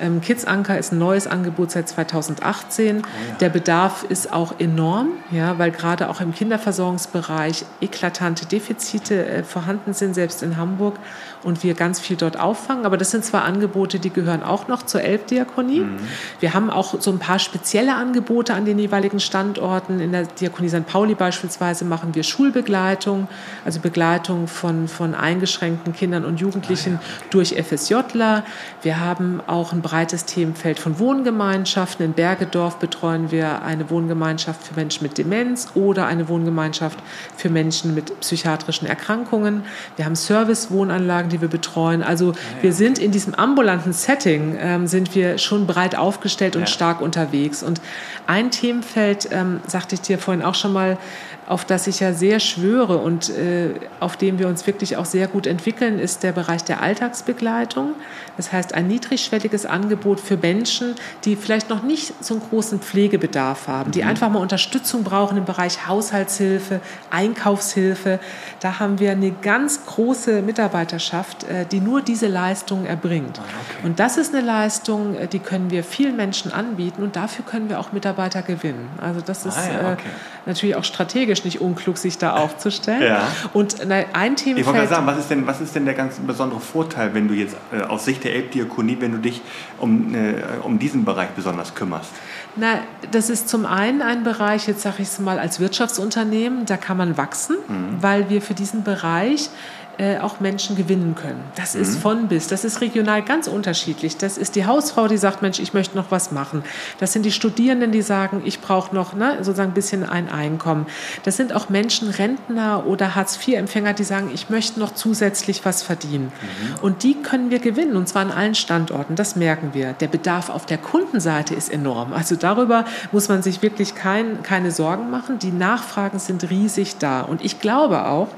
[0.00, 2.98] Ähm, Kids Anker ist ein neues Angebot seit 2018.
[2.98, 3.34] Oh ja.
[3.40, 9.94] Der Bedarf ist auch enorm, ja, weil gerade auch im Kinderversorgungsbereich eklatante Defizite äh, vorhanden
[9.94, 10.98] sind, selbst in Hamburg
[11.42, 12.86] und wir ganz viel dort auffangen.
[12.86, 15.80] Aber das sind zwar Angebote, die gehören auch noch zur Elbdiakonie.
[15.80, 15.98] Mhm.
[16.40, 20.00] Wir haben auch so ein paar spezielle Angebote an den jeweiligen Standorten.
[20.00, 20.86] In der Diakonie St.
[20.86, 23.28] Pauli beispielsweise machen wir Schulbegleitung,
[23.64, 28.44] also Begleitung von, von eingeschränkten Kindern und Jugendlichen ah, ja, durch FSJler.
[28.82, 32.04] Wir haben auch ein breites Themenfeld von Wohngemeinschaften.
[32.04, 36.98] In Bergedorf betreuen wir eine Wohngemeinschaft für Menschen mit Demenz oder eine Wohngemeinschaft
[37.36, 39.64] für Menschen mit psychiatrischen Erkrankungen.
[39.96, 42.02] Wir haben Service-Wohnanlagen, die wir betreuen.
[42.02, 47.00] Also wir sind in diesem ambulanten Setting, ähm, sind wir schon breit aufgestellt und stark
[47.00, 47.62] unterwegs.
[47.62, 47.80] Und
[48.26, 50.98] ein Themenfeld, ähm, sagte ich dir vorhin auch schon mal,
[51.46, 55.28] auf das ich ja sehr schwöre und äh, auf dem wir uns wirklich auch sehr
[55.28, 57.94] gut entwickeln, ist der Bereich der Alltagsbegleitung.
[58.36, 63.68] Das heißt, ein niedrigschwelliges Angebot für Menschen, die vielleicht noch nicht so einen großen Pflegebedarf
[63.68, 64.08] haben, die mhm.
[64.08, 66.80] einfach mal Unterstützung brauchen im Bereich Haushaltshilfe,
[67.10, 68.18] Einkaufshilfe.
[68.60, 73.38] Da haben wir eine ganz große Mitarbeiterschaft, äh, die nur diese Leistungen erbringt.
[73.38, 73.86] Ah, okay.
[73.86, 77.68] Und das ist eine Leistung, äh, die können wir vielen Menschen anbieten und dafür können
[77.68, 78.88] wir auch Mitarbeiter gewinnen.
[78.98, 80.02] Also das ist ah, ja, äh, okay.
[80.02, 83.02] äh, natürlich auch strategisch strategisch nicht unklug, sich da aufzustellen.
[83.02, 83.28] Ja.
[83.52, 84.58] Und ein Thema.
[84.58, 87.28] Ich wollte gerade sagen, was ist, denn, was ist denn der ganz besondere Vorteil, wenn
[87.28, 89.42] du jetzt äh, aus Sicht der Elbdiakonie, wenn du dich
[89.78, 92.10] um, äh, um diesen Bereich besonders kümmerst?
[92.56, 92.78] Na,
[93.10, 96.96] das ist zum einen ein Bereich, jetzt sage ich es mal als Wirtschaftsunternehmen, da kann
[96.96, 97.98] man wachsen, mhm.
[98.00, 99.50] weil wir für diesen Bereich
[99.98, 101.42] äh, auch Menschen gewinnen können.
[101.54, 101.82] Das mhm.
[101.82, 102.48] ist von bis.
[102.48, 104.16] Das ist regional ganz unterschiedlich.
[104.16, 106.62] Das ist die Hausfrau, die sagt, Mensch, ich möchte noch was machen.
[106.98, 110.86] Das sind die Studierenden, die sagen, ich brauche noch ne, sozusagen ein bisschen ein Einkommen.
[111.24, 116.24] Das sind auch Menschen, Rentner oder Hartz-IV-Empfänger, die sagen, ich möchte noch zusätzlich was verdienen.
[116.24, 116.82] Mhm.
[116.82, 119.16] Und die können wir gewinnen, und zwar an allen Standorten.
[119.16, 119.94] Das merken wir.
[119.94, 122.12] Der Bedarf auf der Kundenseite ist enorm.
[122.12, 125.38] Also darüber muss man sich wirklich kein, keine Sorgen machen.
[125.38, 127.22] Die Nachfragen sind riesig da.
[127.22, 128.28] Und ich glaube auch,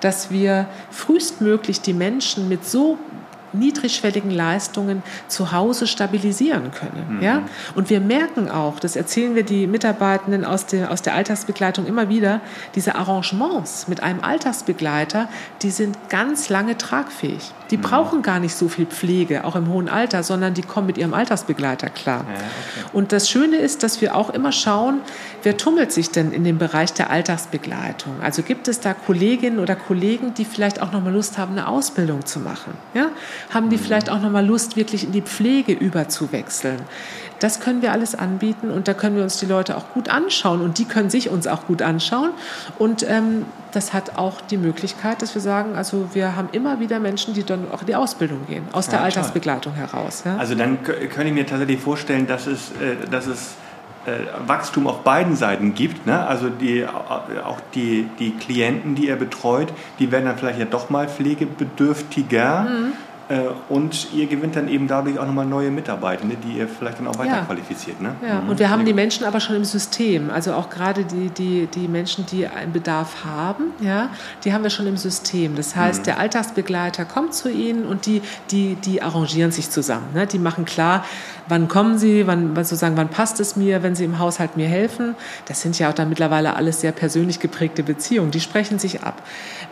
[0.00, 2.98] dass wir frühestmöglich die Menschen mit so
[3.58, 7.16] niedrigschwelligen Leistungen zu Hause stabilisieren können.
[7.16, 7.22] Mhm.
[7.22, 7.42] Ja?
[7.74, 12.08] Und wir merken auch, das erzählen wir die Mitarbeitenden aus der, aus der Alltagsbegleitung immer
[12.08, 12.40] wieder,
[12.74, 15.28] diese Arrangements mit einem Alltagsbegleiter,
[15.62, 17.52] die sind ganz lange tragfähig.
[17.70, 17.82] Die mhm.
[17.82, 21.14] brauchen gar nicht so viel Pflege, auch im hohen Alter, sondern die kommen mit ihrem
[21.14, 22.24] Alltagsbegleiter klar.
[22.28, 22.90] Ja, okay.
[22.92, 25.00] Und das Schöne ist, dass wir auch immer schauen,
[25.42, 28.20] wer tummelt sich denn in dem Bereich der Alltagsbegleitung?
[28.22, 31.68] Also gibt es da Kolleginnen oder Kollegen, die vielleicht auch noch mal Lust haben, eine
[31.68, 32.74] Ausbildung zu machen?
[32.94, 33.08] Ja?
[33.52, 36.80] Haben die vielleicht auch noch mal Lust, wirklich in die Pflege überzuwechseln?
[37.38, 40.62] Das können wir alles anbieten und da können wir uns die Leute auch gut anschauen
[40.62, 42.30] und die können sich uns auch gut anschauen.
[42.78, 46.98] Und ähm, das hat auch die Möglichkeit, dass wir sagen, also wir haben immer wieder
[46.98, 50.22] Menschen, die dann auch in die Ausbildung gehen, aus der ja, Alltagsbegleitung heraus.
[50.24, 50.38] Ja?
[50.38, 53.56] Also dann könnte ich mir tatsächlich vorstellen, dass es, äh, dass es
[54.06, 56.06] äh, Wachstum auf beiden Seiten gibt.
[56.06, 56.26] Ne?
[56.26, 60.90] Also die, auch die, die Klienten, die er betreut, die werden dann vielleicht ja doch
[60.90, 62.62] mal pflegebedürftiger.
[62.62, 62.92] Mhm.
[63.28, 67.08] Äh, und ihr gewinnt dann eben dadurch auch nochmal neue Mitarbeitende, die ihr vielleicht dann
[67.08, 67.44] auch weiter ja.
[67.44, 68.00] qualifiziert.
[68.00, 68.14] Ne?
[68.26, 68.50] Ja, mhm.
[68.50, 70.30] und wir haben die Menschen aber schon im System.
[70.30, 74.10] Also auch gerade die, die, die Menschen, die einen Bedarf haben, ja,
[74.44, 75.56] die haben wir schon im System.
[75.56, 76.04] Das heißt, mhm.
[76.04, 80.06] der Alltagsbegleiter kommt zu ihnen und die, die, die arrangieren sich zusammen.
[80.14, 80.28] Ne?
[80.28, 81.04] Die machen klar,
[81.48, 85.16] wann kommen sie, wann, sozusagen, wann passt es mir, wenn sie im Haushalt mir helfen.
[85.46, 88.30] Das sind ja auch dann mittlerweile alles sehr persönlich geprägte Beziehungen.
[88.30, 89.20] Die sprechen sich ab.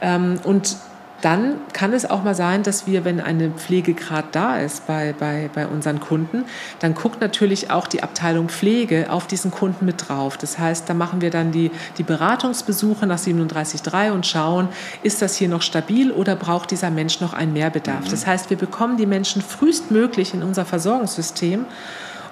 [0.01, 0.77] Ähm, und
[1.24, 5.48] dann kann es auch mal sein, dass wir, wenn eine Pflegegrad da ist bei, bei,
[5.54, 6.44] bei unseren Kunden,
[6.80, 10.37] dann guckt natürlich auch die Abteilung Pflege auf diesen Kunden mit drauf.
[10.37, 14.68] Das heißt, da machen wir dann die, die Beratungsbesuche nach 37.3 und schauen,
[15.02, 18.04] ist das hier noch stabil oder braucht dieser Mensch noch einen Mehrbedarf.
[18.04, 18.10] Mhm.
[18.10, 21.64] Das heißt, wir bekommen die Menschen frühestmöglich in unser Versorgungssystem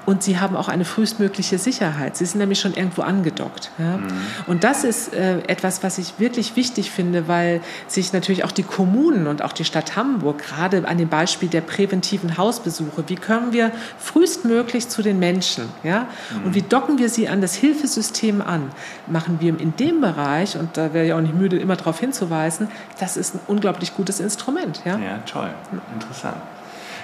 [0.05, 2.17] und sie haben auch eine frühestmögliche Sicherheit.
[2.17, 3.71] Sie sind nämlich schon irgendwo angedockt.
[3.79, 3.99] Ja?
[3.99, 4.09] Mhm.
[4.47, 8.65] Und das ist äh, etwas, was ich wirklich wichtig finde, weil sich natürlich auch die
[8.65, 13.53] Kommunen und auch die Stadt Hamburg, gerade an dem Beispiel der präventiven Hausbesuche, wie können
[13.53, 15.69] wir frühestmöglich zu den Menschen?
[15.85, 16.09] Ja?
[16.31, 16.47] Mhm.
[16.47, 18.71] Und wie docken wir sie an das Hilfesystem an?
[19.07, 22.69] Machen wir in dem Bereich, und da wäre ich auch nicht müde, immer darauf hinzuweisen,
[22.99, 24.83] das ist ein unglaublich gutes Instrument.
[24.85, 25.51] Ja, ja toll,
[25.95, 26.37] interessant.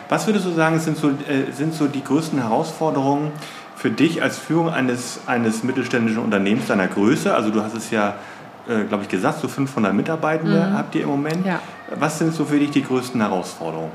[0.08, 3.32] Was würdest du sagen, sind so, äh, sind so die größten Herausforderungen
[3.76, 7.34] für dich als Führung eines, eines mittelständischen Unternehmens deiner Größe?
[7.34, 8.14] Also du hast es ja,
[8.68, 10.72] äh, glaube ich, gesagt, so 500 Mitarbeitende mhm.
[10.74, 11.44] habt ihr im Moment.
[11.46, 11.60] Ja.
[11.94, 13.92] Was sind so für dich die größten Herausforderungen?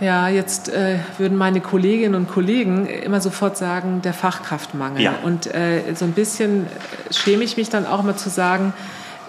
[0.00, 5.00] Ja, jetzt äh, würden meine Kolleginnen und Kollegen immer sofort sagen, der Fachkraftmangel.
[5.00, 5.14] Ja.
[5.22, 6.66] Und äh, so ein bisschen
[7.12, 8.72] schäme ich mich dann auch immer zu sagen,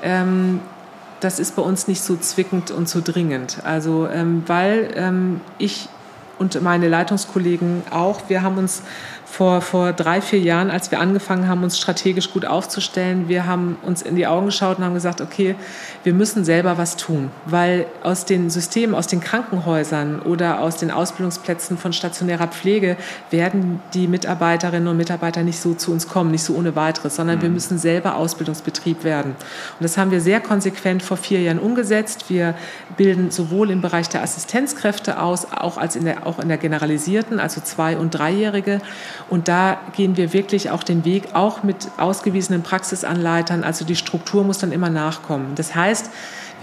[0.01, 0.61] ähm,
[1.23, 3.59] das ist bei uns nicht so zwickend und so dringend.
[3.63, 5.87] Also, ähm, weil ähm, ich
[6.39, 8.81] und meine Leitungskollegen auch, wir haben uns
[9.33, 13.77] vor, vor drei, vier Jahren, als wir angefangen haben, uns strategisch gut aufzustellen, wir haben
[13.81, 15.55] uns in die Augen geschaut und haben gesagt, okay,
[16.03, 20.91] wir müssen selber was tun, weil aus den Systemen, aus den Krankenhäusern oder aus den
[20.91, 22.95] Ausbildungsplätzen von stationärer Pflege
[23.31, 27.41] werden die Mitarbeiterinnen und Mitarbeiter nicht so zu uns kommen, nicht so ohne weiteres, sondern
[27.41, 27.55] wir mhm.
[27.55, 29.31] müssen selber Ausbildungsbetrieb werden.
[29.31, 32.25] Und das haben wir sehr konsequent vor vier Jahren umgesetzt.
[32.29, 32.53] Wir
[32.97, 37.39] bilden sowohl im Bereich der Assistenzkräfte aus, auch als in der, auch in der generalisierten,
[37.39, 38.79] also zwei- und dreijährige.
[39.29, 43.63] Und da gehen wir wirklich auch den Weg, auch mit ausgewiesenen Praxisanleitern.
[43.63, 45.55] Also die Struktur muss dann immer nachkommen.
[45.55, 46.09] Das heißt,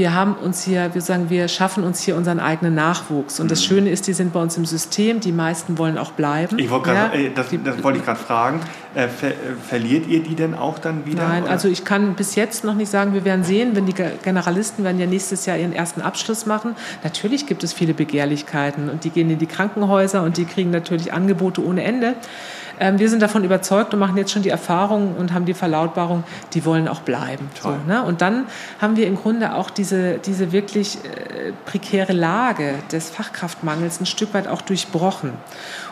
[0.01, 3.39] wir haben uns hier, wir sagen, wir schaffen uns hier unseren eigenen Nachwuchs.
[3.39, 3.67] Und das mhm.
[3.67, 5.21] Schöne ist, die sind bei uns im System.
[5.21, 6.59] Die meisten wollen auch bleiben.
[6.59, 8.61] Ich wollte grad, ja, das, das, wollte ich gerade fragen.
[8.95, 9.33] Äh, ver,
[9.69, 11.29] verliert ihr die denn auch dann wieder?
[11.29, 11.53] Nein, oder?
[11.53, 14.99] also ich kann bis jetzt noch nicht sagen, wir werden sehen, wenn die Generalisten werden
[14.99, 16.77] ja nächstes Jahr ihren ersten Abschluss machen.
[17.05, 21.13] Natürlich gibt es viele Begehrlichkeiten und die gehen in die Krankenhäuser und die kriegen natürlich
[21.13, 22.15] Angebote ohne Ende.
[22.81, 26.25] Ähm, wir sind davon überzeugt und machen jetzt schon die Erfahrung und haben die Verlautbarung,
[26.55, 27.51] die wollen auch bleiben.
[27.63, 28.03] So, ne?
[28.03, 28.47] Und dann
[28.81, 34.33] haben wir im Grunde auch diese, diese wirklich äh, prekäre Lage des Fachkraftmangels ein Stück
[34.33, 35.35] weit auch durchbrochen.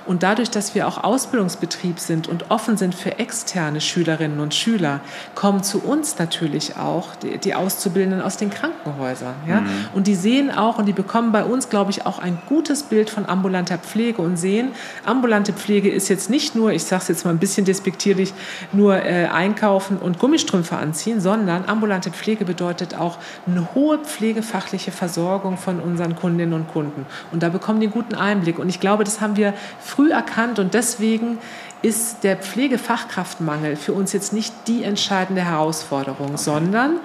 [0.08, 5.00] Und dadurch, dass wir auch Ausbildungsbetrieb sind und offen sind für externe Schülerinnen und Schüler,
[5.34, 9.34] kommen zu uns natürlich auch die, die Auszubildenden aus den Krankenhäusern.
[9.46, 9.60] Ja?
[9.60, 9.68] Mhm.
[9.92, 13.10] Und die sehen auch und die bekommen bei uns, glaube ich, auch ein gutes Bild
[13.10, 14.70] von ambulanter Pflege und sehen,
[15.04, 18.32] ambulante Pflege ist jetzt nicht nur, ich sage es jetzt mal ein bisschen despektierlich,
[18.72, 25.58] nur äh, einkaufen und Gummistrümpfe anziehen, sondern ambulante Pflege bedeutet auch eine hohe pflegefachliche Versorgung
[25.58, 27.04] von unseren Kundinnen und Kunden.
[27.30, 28.58] Und da bekommen die einen guten Einblick.
[28.58, 29.52] Und ich glaube, das haben wir
[29.98, 31.38] früh erkannt und deswegen
[31.82, 36.36] ist der Pflegefachkraftmangel für uns jetzt nicht die entscheidende Herausforderung, okay.
[36.36, 37.00] sondern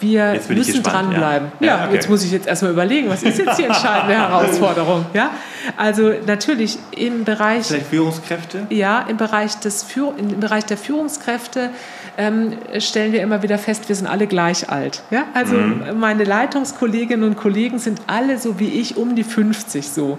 [0.00, 1.52] wir müssen dranbleiben.
[1.60, 1.94] Ja, ja okay.
[1.96, 5.04] jetzt muss ich jetzt erstmal überlegen, was ist jetzt die entscheidende Herausforderung?
[5.12, 5.32] Ja,
[5.76, 7.66] also natürlich im Bereich.
[7.66, 8.66] Vielleicht Führungskräfte?
[8.70, 11.70] Ja, im Bereich, des, im Bereich der Führungskräfte
[12.18, 15.02] ähm, stellen wir immer wieder fest, wir sind alle gleich alt.
[15.10, 15.24] Ja?
[15.34, 15.98] Also mhm.
[15.98, 20.18] meine Leitungskolleginnen und Kollegen sind alle so wie ich um die 50 so.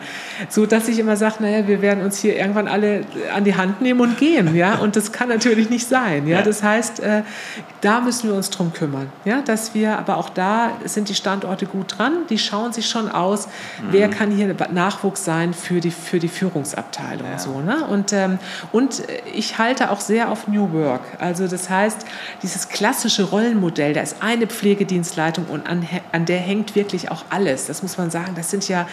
[0.50, 3.04] So dass ich immer sage, naja, wir werden uns hier irgendwann alle
[3.36, 4.56] an die Hand nehmen und gehen.
[4.56, 4.76] Ja?
[4.76, 6.28] Und das kann natürlich nicht sein.
[6.28, 6.42] Ja?
[6.42, 7.24] Das heißt, äh,
[7.82, 9.10] da müssen wir uns drum kümmern.
[9.26, 9.42] Ja?
[9.42, 13.48] Dass wir, aber auch da sind die Standorte gut dran, die schauen sich schon aus,
[13.48, 13.88] mhm.
[13.92, 17.28] wer kann hier Nachwuchs sein für die, für die Führungsabteilung.
[17.28, 17.40] Ja.
[17.40, 17.86] So, ne?
[17.86, 18.40] und, ähm,
[18.72, 21.02] und ich halte auch sehr auf New Work.
[21.20, 22.06] Also das heißt, heißt,
[22.42, 27.68] dieses klassische Rollenmodell, da ist eine Pflegedienstleitung und an, an der hängt wirklich auch alles.
[27.68, 28.88] Das muss man sagen, das sind ja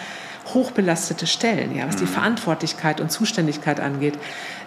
[0.53, 2.09] hochbelastete Stellen, ja, was die mhm.
[2.09, 4.17] Verantwortlichkeit und Zuständigkeit angeht.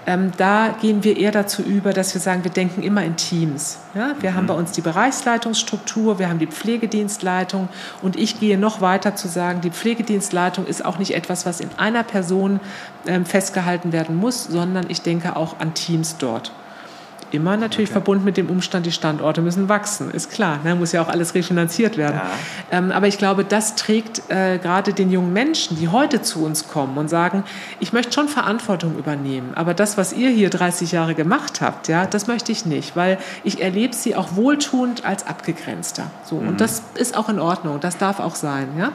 [0.05, 3.79] Ähm, da gehen wir eher dazu über, dass wir sagen, wir denken immer in Teams.
[3.95, 4.15] Ja?
[4.21, 4.35] Wir mhm.
[4.35, 7.69] haben bei uns die Bereichsleitungsstruktur, wir haben die Pflegedienstleitung
[8.03, 11.71] und ich gehe noch weiter zu sagen, die Pflegedienstleitung ist auch nicht etwas, was in
[11.77, 12.59] einer Person
[13.07, 16.53] ähm, festgehalten werden muss, sondern ich denke auch an Teams dort.
[17.33, 17.95] Immer natürlich okay.
[17.95, 20.61] verbunden mit dem Umstand, die Standorte müssen wachsen, ist klar.
[20.65, 20.75] Ne?
[20.75, 22.21] Muss ja auch alles refinanziert werden.
[22.71, 22.79] Ja.
[22.79, 26.69] Ähm, aber ich glaube, das trägt äh, gerade den jungen Menschen, die heute zu uns
[26.69, 27.45] kommen und sagen,
[27.81, 32.07] ich möchte schon Verantwortung übernehmen, aber das, was ihr hier 30 Jahre gemacht habt, ja,
[32.07, 36.11] das möchte ich nicht, weil ich erlebe sie auch wohltuend als abgegrenzter.
[36.25, 36.37] So.
[36.37, 36.49] Mhm.
[36.49, 38.69] Und das ist auch in Ordnung, das darf auch sein.
[38.79, 38.93] Ja?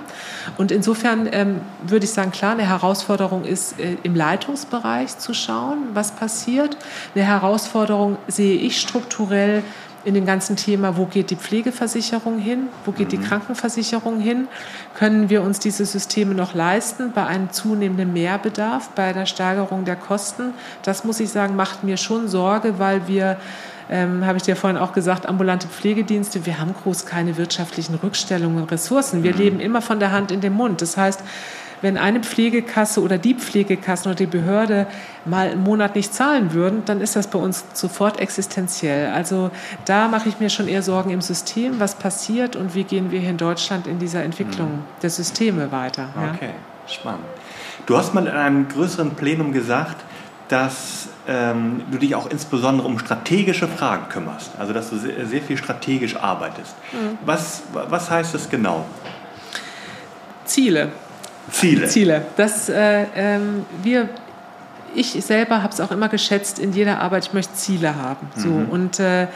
[0.58, 5.90] Und insofern ähm, würde ich sagen, klar, eine Herausforderung ist, äh, im Leitungsbereich zu schauen,
[5.94, 6.78] was passiert.
[7.16, 9.64] Eine Herausforderung sehe ich strukturell
[10.08, 13.26] in dem ganzen Thema, wo geht die Pflegeversicherung hin, wo geht die mhm.
[13.26, 14.48] Krankenversicherung hin,
[14.94, 19.98] können wir uns diese Systeme noch leisten bei einem zunehmenden Mehrbedarf, bei der Steigerung der
[19.98, 20.54] Kosten.
[20.84, 23.38] Das muss ich sagen, macht mir schon Sorge, weil wir
[23.90, 28.62] ähm, habe ich dir vorhin auch gesagt, ambulante Pflegedienste, wir haben groß keine wirtschaftlichen Rückstellungen
[28.62, 29.24] und Ressourcen.
[29.24, 29.40] Wir mhm.
[29.40, 30.82] leben immer von der Hand in den Mund.
[30.82, 31.22] Das heißt,
[31.82, 34.88] wenn eine Pflegekasse oder die Pflegekassen oder die Behörde
[35.26, 39.12] mal einen Monat nicht zahlen würden, dann ist das bei uns sofort existenziell.
[39.12, 39.52] Also
[39.86, 43.20] da mache ich mir schon eher Sorgen im System, was passiert und wie gehen wir
[43.20, 44.84] hier in Deutschland in dieser Entwicklung mhm.
[45.02, 46.10] der Systeme weiter.
[46.16, 46.34] Ja?
[46.34, 46.52] Okay,
[46.88, 47.26] spannend.
[47.86, 49.98] Du hast mal in einem größeren Plenum gesagt,
[50.50, 55.42] dass ähm, du dich auch insbesondere um strategische Fragen kümmerst, also dass du sehr, sehr
[55.42, 56.76] viel strategisch arbeitest.
[56.94, 57.18] Mhm.
[57.26, 58.86] Was, was heißt das genau?
[60.46, 60.92] Ziele.
[61.52, 61.88] Ziele.
[61.88, 62.26] Ziele.
[62.36, 64.10] Das, äh, ähm, wir,
[64.96, 68.28] ich selber habe es auch immer geschätzt in jeder Arbeit, ich möchte Ziele haben.
[68.36, 68.50] So.
[68.50, 68.70] Mhm.
[68.70, 69.28] Und äh,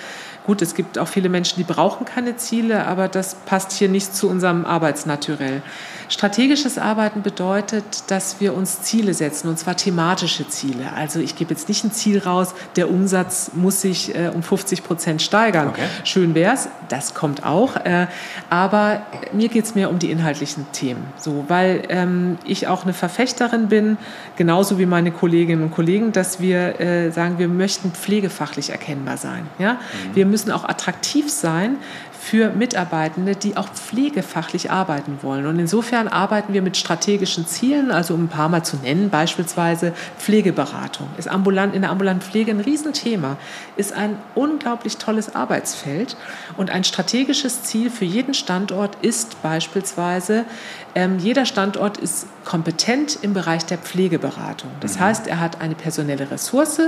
[0.46, 4.16] Gut, es gibt auch viele Menschen, die brauchen keine Ziele, aber das passt hier nicht
[4.16, 5.62] zu unserem Arbeitsnaturell.
[6.10, 10.92] Strategisches Arbeiten bedeutet, dass wir uns Ziele setzen, und zwar thematische Ziele.
[10.94, 14.84] Also ich gebe jetzt nicht ein Ziel raus, der Umsatz muss sich äh, um 50
[14.84, 15.70] Prozent steigern.
[15.70, 15.86] Okay.
[16.04, 17.78] Schön wär's, das kommt auch.
[17.78, 18.08] Äh,
[18.50, 21.06] aber mir geht's mehr um die inhaltlichen Themen.
[21.18, 23.98] So, weil ähm, ich auch eine Verfechterin bin,
[24.36, 29.48] genauso wie meine Kolleginnen und Kollegen, dass wir äh, sagen, wir möchten pflegefachlich erkennbar sein.
[29.60, 29.74] Ja?
[29.74, 30.16] Mhm.
[30.16, 31.78] Wir müssen auch attraktiv sein
[32.22, 35.48] für Mitarbeitende, die auch pflegefachlich arbeiten wollen.
[35.48, 39.94] Und insofern arbeiten wir mit strategischen Zielen, also um ein paar Mal zu nennen, beispielsweise
[40.20, 41.08] Pflegeberatung.
[41.18, 43.38] Ist ambulant, in der ambulanten Pflege ein Riesenthema,
[43.76, 46.16] ist ein unglaublich tolles Arbeitsfeld.
[46.58, 50.46] Und ein strategisches Ziel für jeden Standort ist beispielsweise,
[50.96, 54.72] ähm, jeder Standort ist kompetent im Bereich der Pflegeberatung.
[54.80, 55.02] Das mhm.
[55.02, 56.82] heißt, er hat eine personelle Ressource,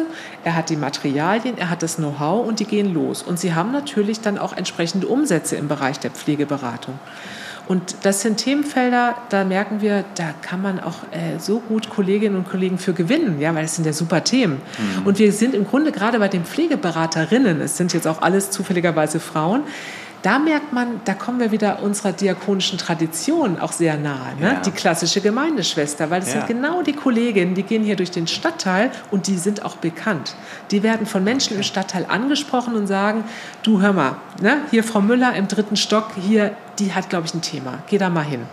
[0.44, 3.24] er hat die Materialien, er hat das Know-how und die gehen los.
[3.24, 7.00] Und sie haben natürlich dann auch entsprechende Umsätze im Bereich der Pflegeberatung.
[7.66, 12.36] Und das sind Themenfelder, da merken wir, da kann man auch äh, so gut Kolleginnen
[12.36, 14.56] und Kollegen für gewinnen, ja, weil das sind ja super Themen.
[14.78, 15.08] Mhm.
[15.08, 19.22] Und wir sind im Grunde gerade bei den Pflegeberaterinnen, es sind jetzt auch alles zufälligerweise
[19.22, 19.64] Frauen,
[20.24, 24.36] da merkt man, da kommen wir wieder unserer diakonischen Tradition auch sehr nahe.
[24.40, 24.54] Ne?
[24.54, 24.62] Ja.
[24.62, 26.40] Die klassische Gemeindeschwester, weil das ja.
[26.40, 30.36] sind genau die Kolleginnen, die gehen hier durch den Stadtteil und die sind auch bekannt.
[30.72, 33.26] Die werden von Menschen im Stadtteil angesprochen und sagen,
[33.64, 34.62] du hör mal, ne?
[34.72, 37.80] hier Frau Müller im dritten Stock, hier, die hat, glaube ich, ein Thema.
[37.88, 38.46] Geh da mal hin.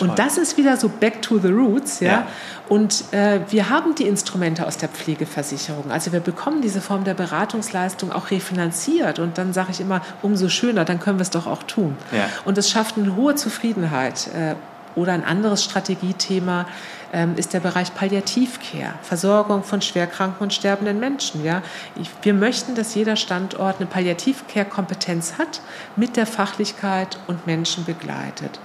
[0.00, 2.00] Und das ist wieder so back to the roots.
[2.00, 2.08] Ja?
[2.08, 2.26] ja.
[2.68, 5.90] Und äh, wir haben die Instrumente aus der Pflegeversicherung.
[5.90, 9.18] Also wir bekommen diese Form der Beratungsleistung auch refinanziert.
[9.18, 11.96] Und dann sage ich immer, umso schöner, dann können wir es doch auch tun.
[12.12, 12.28] Ja.
[12.44, 14.28] Und es schafft eine hohe Zufriedenheit.
[14.28, 14.54] Äh,
[14.94, 16.66] Oder ein anderes Strategiethema
[17.12, 21.44] ähm, ist der Bereich Palliativcare, Versorgung von schwerkranken und sterbenden Menschen.
[21.44, 21.62] Ja?
[21.96, 25.60] Ich, wir möchten, dass jeder Standort eine Palliativcare-Kompetenz hat,
[25.96, 28.60] mit der Fachlichkeit und Menschen begleitet.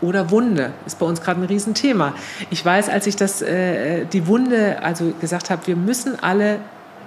[0.00, 2.14] Oder Wunde ist bei uns gerade ein Riesenthema.
[2.50, 6.58] Ich weiß, als ich das, äh, die Wunde, also gesagt habe, wir müssen alle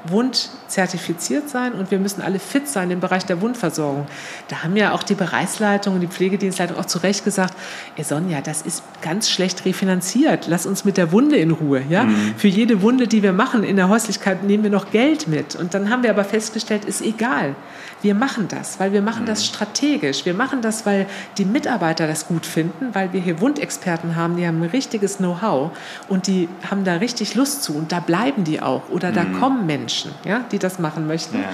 [0.06, 4.08] Wund zertifiziert sein und wir müssen alle fit sein im Bereich der Wundversorgung.
[4.48, 7.54] Da haben ja auch die Bereichsleitung und die Pflegedienstleitung auch zu Recht gesagt,
[7.96, 10.48] ey Sonja, das ist ganz schlecht refinanziert.
[10.48, 11.84] Lass uns mit der Wunde in Ruhe.
[11.90, 12.04] Ja?
[12.06, 12.36] Mhm.
[12.38, 15.56] Für jede Wunde, die wir machen in der Häuslichkeit, nehmen wir noch Geld mit.
[15.56, 17.56] Und dann haben wir aber festgestellt, ist egal.
[18.02, 19.28] Wir machen das, weil wir machen mhm.
[19.28, 20.26] das strategisch.
[20.26, 21.06] Wir machen das, weil
[21.38, 25.72] die Mitarbeiter das gut finden, weil wir hier Wundexperten haben, die haben ein richtiges Know-how
[26.08, 27.76] und die haben da richtig Lust zu.
[27.76, 28.90] Und da bleiben die auch.
[28.90, 29.40] Oder da mhm.
[29.40, 29.89] kommen Menschen,
[30.24, 31.40] ja, die das machen möchten.
[31.40, 31.50] Ja.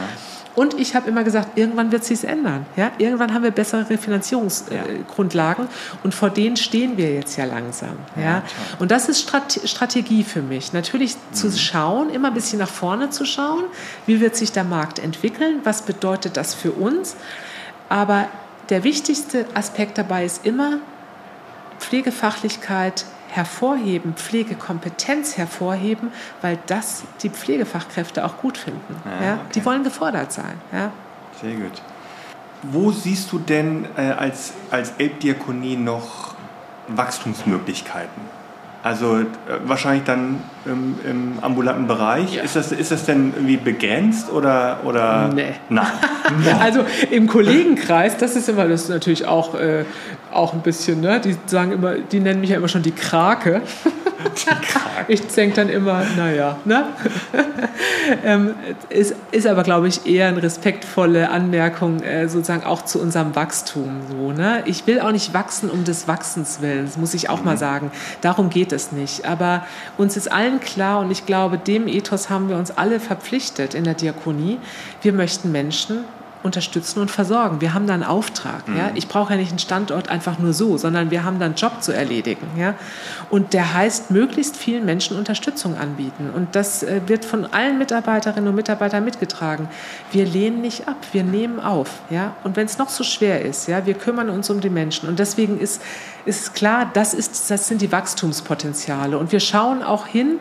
[0.56, 2.66] Und ich habe immer gesagt, irgendwann wird sich ändern.
[2.78, 2.92] Ja?
[2.98, 6.00] Irgendwann haben wir bessere Refinanzierungsgrundlagen ja.
[6.04, 7.98] und vor denen stehen wir jetzt ja langsam.
[8.16, 8.24] Ja?
[8.24, 8.44] ja
[8.80, 10.72] und das ist Strate Strategie für mich.
[10.72, 11.36] Natürlich mhm.
[11.36, 13.66] zu schauen, immer ein bisschen nach vorne zu schauen,
[14.06, 17.18] wie wird sich der Markt entwickeln, was bedeutet das für uns.
[17.90, 18.30] Aber
[18.70, 20.80] der wichtigste Aspekt dabei ist immer
[21.80, 28.96] Pflegefachlichkeit, hervorheben, Pflegekompetenz hervorheben, weil das die Pflegefachkräfte auch gut finden.
[29.06, 29.40] Ja, ja?
[29.54, 30.60] Die wollen gefordert sein.
[30.72, 30.92] Ja?
[31.42, 31.82] Sehr gut.
[32.64, 36.36] Wo siehst du denn äh, als, als Elbdiakonie noch
[36.88, 38.35] Wachstumsmöglichkeiten?
[38.86, 39.26] Also äh,
[39.66, 42.36] wahrscheinlich dann im, im ambulanten Bereich.
[42.36, 42.44] Ja.
[42.44, 44.82] Ist, das, ist das denn irgendwie begrenzt oder?
[44.84, 45.32] oder?
[45.34, 45.56] Nee.
[45.70, 45.88] Nein.
[46.62, 49.86] also im Kollegenkreis, das ist immer das ist natürlich auch, äh,
[50.32, 51.20] auch ein bisschen, ne?
[51.20, 53.64] die sagen immer, die nennen mich ja immer schon die Krake.
[55.08, 56.84] ich denke dann immer, naja, ne?
[58.24, 58.56] Ähm,
[58.90, 64.02] ist, ist aber, glaube ich, eher eine respektvolle Anmerkung äh, sozusagen auch zu unserem Wachstum.
[64.10, 64.64] So, ne?
[64.66, 67.46] Ich will auch nicht wachsen um des Wachsens willen, das muss ich auch mhm.
[67.46, 67.92] mal sagen.
[68.22, 69.26] Darum geht es nicht.
[69.26, 69.66] Aber
[69.98, 73.84] uns ist allen klar und ich glaube, dem Ethos haben wir uns alle verpflichtet in
[73.84, 74.60] der Diakonie.
[75.02, 76.06] Wir möchten Menschen
[76.46, 77.60] unterstützen und versorgen.
[77.60, 78.68] Wir haben da einen Auftrag.
[78.68, 78.78] Mhm.
[78.78, 78.92] Ja?
[78.94, 81.82] Ich brauche ja nicht einen Standort einfach nur so, sondern wir haben da einen Job
[81.82, 82.48] zu erledigen.
[82.58, 82.76] Ja?
[83.30, 86.30] Und der heißt, möglichst vielen Menschen Unterstützung anbieten.
[86.34, 89.68] Und das äh, wird von allen Mitarbeiterinnen und Mitarbeitern mitgetragen.
[90.12, 91.90] Wir lehnen nicht ab, wir nehmen auf.
[92.10, 92.36] Ja?
[92.44, 95.10] Und wenn es noch so schwer ist, ja, wir kümmern uns um die Menschen.
[95.10, 95.82] Und deswegen ist,
[96.26, 99.18] ist klar, das, ist, das sind die Wachstumspotenziale.
[99.18, 100.40] Und wir schauen auch hin,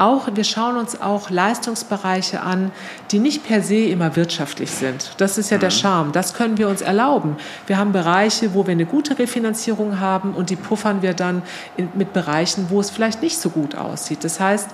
[0.00, 2.72] auch, wir schauen uns auch Leistungsbereiche an,
[3.10, 5.12] die nicht per se immer wirtschaftlich sind.
[5.18, 5.60] Das ist ja mhm.
[5.60, 6.12] der Charme.
[6.12, 7.36] Das können wir uns erlauben.
[7.66, 11.42] Wir haben Bereiche, wo wir eine gute Refinanzierung haben und die puffern wir dann
[11.76, 14.24] in, mit Bereichen, wo es vielleicht nicht so gut aussieht.
[14.24, 14.70] Das heißt,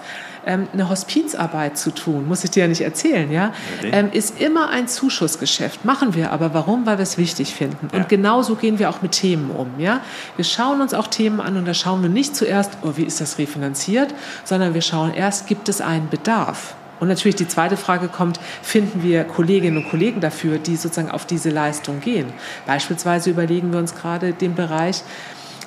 [0.47, 4.71] ähm, eine Hospizarbeit zu tun, muss ich dir ja nicht erzählen, ja, ähm, ist immer
[4.71, 5.85] ein Zuschussgeschäft.
[5.85, 6.55] Machen wir aber.
[6.55, 6.87] Warum?
[6.87, 7.89] Weil wir es wichtig finden.
[7.93, 10.01] Und genauso gehen wir auch mit Themen um, ja.
[10.37, 13.21] Wir schauen uns auch Themen an und da schauen wir nicht zuerst, oh, wie ist
[13.21, 16.75] das refinanziert, sondern wir schauen erst, gibt es einen Bedarf?
[16.99, 21.27] Und natürlich die zweite Frage kommt, finden wir Kolleginnen und Kollegen dafür, die sozusagen auf
[21.27, 22.33] diese Leistung gehen?
[22.67, 25.03] Beispielsweise überlegen wir uns gerade den Bereich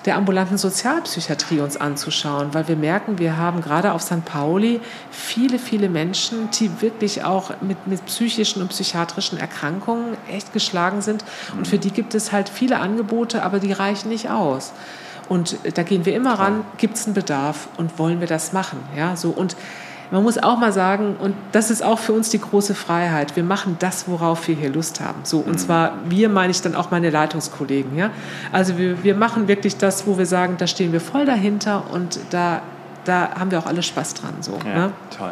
[0.06, 4.24] der ambulanten Sozialpsychiatrie uns anzuschauen, weil wir merken, wir haben gerade auf St.
[4.26, 4.80] Pauli
[5.12, 11.24] viele, viele Menschen, die wirklich auch mit, mit psychischen und psychiatrischen Erkrankungen echt geschlagen sind.
[11.58, 14.72] Und für die gibt es halt viele Angebote, aber die reichen nicht aus.
[15.28, 18.80] Und da gehen wir immer ran, gibt es einen Bedarf und wollen wir das machen?
[18.98, 19.56] Ja, so und
[20.12, 23.44] man muss auch mal sagen, und das ist auch für uns die große Freiheit, wir
[23.44, 25.20] machen das, worauf wir hier Lust haben.
[25.24, 25.58] So, und mhm.
[25.58, 27.96] zwar wir meine ich dann auch meine Leitungskollegen.
[27.96, 28.10] Ja?
[28.52, 32.20] Also wir, wir machen wirklich das, wo wir sagen, da stehen wir voll dahinter und
[32.32, 32.62] da,
[33.06, 34.34] da haben wir auch alle Spaß dran.
[34.42, 34.92] So, ja, ne?
[35.16, 35.32] Toll.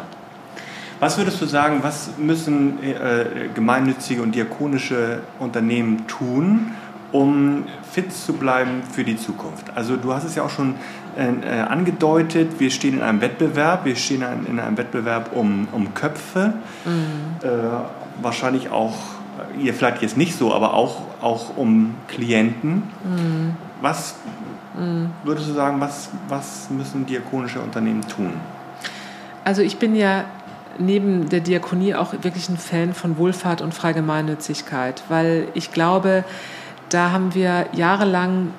[1.00, 6.72] Was würdest du sagen, was müssen äh, gemeinnützige und diakonische Unternehmen tun,
[7.12, 9.66] um fit zu bleiben für die Zukunft?
[9.76, 10.74] Also du hast es ja auch schon
[11.18, 16.54] äh, angedeutet, wir stehen in einem Wettbewerb, wir stehen in einem Wettbewerb um, um Köpfe,
[16.84, 17.44] mhm.
[17.46, 17.48] äh,
[18.22, 18.94] wahrscheinlich auch,
[19.56, 22.84] äh, ihr vielleicht jetzt nicht so, aber auch, auch um Klienten.
[23.02, 23.56] Mhm.
[23.80, 24.14] Was
[24.78, 25.10] mhm.
[25.24, 28.32] würdest du sagen, was, was müssen diakonische Unternehmen tun?
[29.44, 30.24] Also ich bin ja
[30.78, 36.24] neben der Diakonie auch wirklich ein Fan von Wohlfahrt und Freigemeinnützigkeit, weil ich glaube,
[36.90, 38.52] da haben wir jahrelang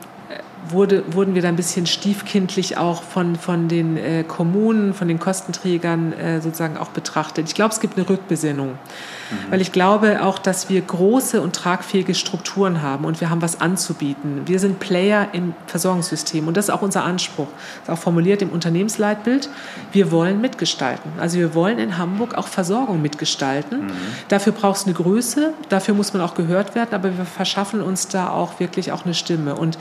[0.68, 5.20] wurde, wurden wir da ein bisschen stiefkindlich auch von, von den äh, Kommunen, von den
[5.20, 7.48] Kostenträgern äh, sozusagen auch betrachtet.
[7.48, 9.52] Ich glaube, es gibt eine Rückbesinnung, mhm.
[9.52, 13.62] weil ich glaube auch, dass wir große und tragfähige Strukturen haben und wir haben was
[13.62, 14.42] anzubieten.
[14.46, 17.48] Wir sind Player im Versorgungssystem und das ist auch unser Anspruch.
[17.86, 19.50] Das ist auch formuliert im Unternehmensleitbild.
[19.92, 21.12] Wir wollen mitgestalten.
[21.20, 23.88] Also wir wollen in Hamburg auch Versorgung mitgestalten.
[23.88, 23.92] Mhm.
[24.28, 28.08] Dafür braucht es eine Größe, dafür muss man auch gehört werden, aber wir verschaffen uns
[28.08, 29.56] da auch wirklich auch eine Stimme.
[29.56, 29.78] Und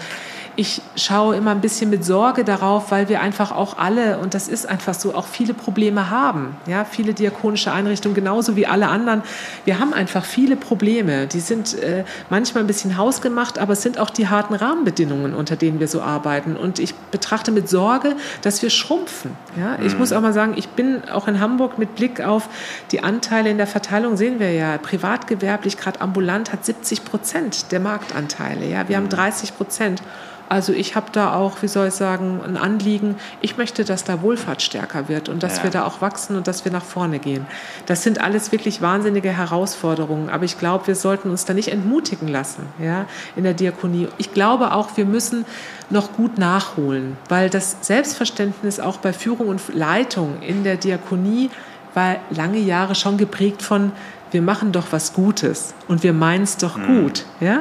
[0.59, 4.49] ich schaue immer ein bisschen mit Sorge darauf, weil wir einfach auch alle, und das
[4.49, 6.57] ist einfach so, auch viele Probleme haben.
[6.67, 9.23] Ja, viele diakonische Einrichtungen, genauso wie alle anderen.
[9.65, 11.29] Wir haben einfach viele Probleme.
[11.29, 15.55] Die sind äh, manchmal ein bisschen hausgemacht, aber es sind auch die harten Rahmenbedingungen, unter
[15.55, 16.57] denen wir so arbeiten.
[16.57, 19.37] Und ich betrachte mit Sorge, dass wir schrumpfen.
[19.57, 20.01] Ja, ich mhm.
[20.01, 22.49] muss auch mal sagen, ich bin auch in Hamburg mit Blick auf
[22.91, 27.79] die Anteile in der Verteilung, sehen wir ja, privatgewerblich, gerade ambulant, hat 70 Prozent der
[27.79, 28.67] Marktanteile.
[28.67, 29.55] Ja, wir haben 30 mhm.
[29.55, 30.03] Prozent.
[30.49, 33.17] Also ich habe da auch, wie soll ich sagen, ein Anliegen.
[33.41, 35.65] Ich möchte, dass da Wohlfahrt stärker wird und dass ja.
[35.65, 37.47] wir da auch wachsen und dass wir nach vorne gehen.
[37.87, 40.31] Das sind alles wirklich wahnsinnige Herausforderungen.
[40.31, 44.09] Aber ich glaube, wir sollten uns da nicht entmutigen lassen ja, in der Diakonie.
[44.17, 45.45] Ich glaube auch, wir müssen
[45.91, 51.51] noch gut nachholen, weil das Selbstverständnis auch bei Führung und Leitung in der Diakonie
[51.95, 53.93] war lange Jahre schon geprägt von,
[54.31, 57.03] wir machen doch was Gutes und wir meinen es doch mhm.
[57.03, 57.25] gut.
[57.41, 57.61] Ja?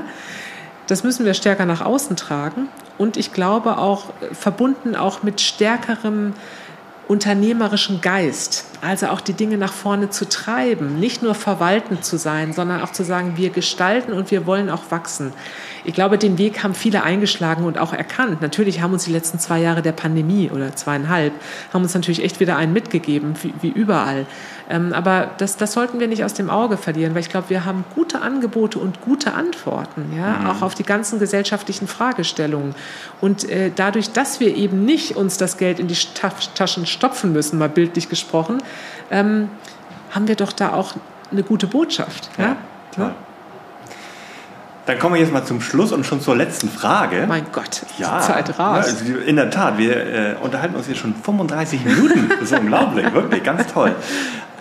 [0.88, 6.34] Das müssen wir stärker nach außen tragen und ich glaube auch verbunden auch mit stärkerem
[7.08, 12.54] unternehmerischen Geist, also auch die Dinge nach vorne zu treiben, nicht nur verwaltend zu sein,
[12.54, 15.34] sondern auch zu sagen, wir gestalten und wir wollen auch wachsen.
[15.88, 18.42] Ich glaube, den Weg haben viele eingeschlagen und auch erkannt.
[18.42, 21.32] Natürlich haben uns die letzten zwei Jahre der Pandemie oder zweieinhalb,
[21.72, 24.26] haben uns natürlich echt wieder einen mitgegeben, wie, wie überall.
[24.70, 27.64] Ähm, aber das, das sollten wir nicht aus dem Auge verlieren, weil ich glaube, wir
[27.64, 30.48] haben gute Angebote und gute Antworten, ja, mhm.
[30.48, 32.76] auch auf die ganzen gesellschaftlichen Fragestellungen.
[33.22, 37.58] Und äh, dadurch, dass wir eben nicht uns das Geld in die Taschen stopfen müssen,
[37.58, 38.62] mal bildlich gesprochen,
[39.10, 39.48] ähm,
[40.12, 40.96] haben wir doch da auch
[41.32, 42.30] eine gute Botschaft.
[42.38, 42.58] Ja,
[42.98, 43.16] ja?
[44.88, 47.26] Dann kommen wir jetzt mal zum Schluss und schon zur letzten Frage.
[47.28, 49.04] Mein Gott, ja, Zeit rast.
[49.06, 52.32] Ja, in der Tat, wir äh, unterhalten uns hier schon 35 Minuten.
[52.40, 53.94] Das ist unglaublich, wirklich, ganz toll.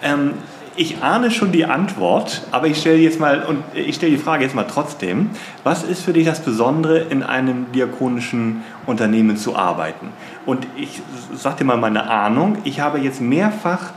[0.03, 0.33] Ähm,
[0.75, 4.43] ich ahne schon die Antwort, aber ich stelle jetzt mal und ich stelle die Frage
[4.43, 5.31] jetzt mal trotzdem:
[5.63, 10.09] Was ist für dich das Besondere, in einem diakonischen Unternehmen zu arbeiten?
[10.45, 11.03] Und ich
[11.35, 13.93] sage dir mal meine Ahnung: Ich habe jetzt mehrfach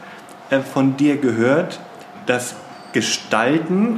[0.51, 1.79] äh, von dir gehört,
[2.27, 2.55] dass
[2.93, 3.97] Gestalten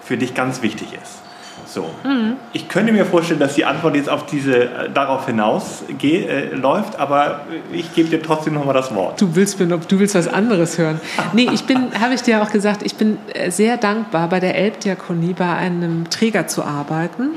[0.00, 1.23] für dich ganz wichtig ist.
[1.74, 1.90] So.
[2.04, 2.36] Mhm.
[2.52, 6.54] Ich könnte mir vorstellen, dass die Antwort jetzt auf diese, äh, darauf hinaus geht, äh,
[6.54, 7.40] läuft, aber
[7.72, 9.20] ich gebe dir trotzdem nochmal das Wort.
[9.20, 11.00] Du willst, du willst was anderes hören.
[11.32, 14.54] Nee, ich bin, habe ich dir auch gesagt, ich bin äh, sehr dankbar, bei der
[14.54, 17.30] Elbdiakonie bei einem Träger zu arbeiten,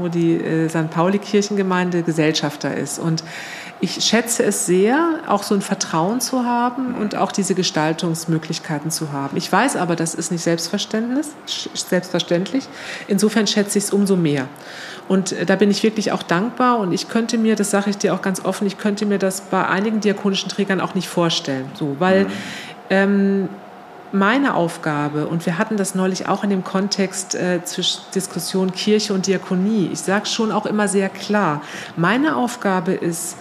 [0.00, 0.90] wo die äh, St.
[0.90, 2.98] Pauli-Kirchengemeinde Gesellschafter ist.
[2.98, 3.22] Und
[3.82, 9.10] ich schätze es sehr, auch so ein Vertrauen zu haben und auch diese Gestaltungsmöglichkeiten zu
[9.10, 9.36] haben.
[9.36, 11.26] Ich weiß aber, das ist nicht selbstverständlich.
[13.08, 14.46] Insofern schätze ich es umso mehr.
[15.08, 17.98] Und äh, da bin ich wirklich auch dankbar und ich könnte mir, das sage ich
[17.98, 21.68] dir auch ganz offen, ich könnte mir das bei einigen diakonischen Trägern auch nicht vorstellen.
[21.74, 22.30] So, weil mhm.
[22.88, 23.48] ähm,
[24.12, 29.12] meine Aufgabe, und wir hatten das neulich auch in dem Kontext äh, zwischen Diskussion Kirche
[29.12, 31.62] und Diakonie, ich sage schon auch immer sehr klar,
[31.96, 33.36] meine Aufgabe ist,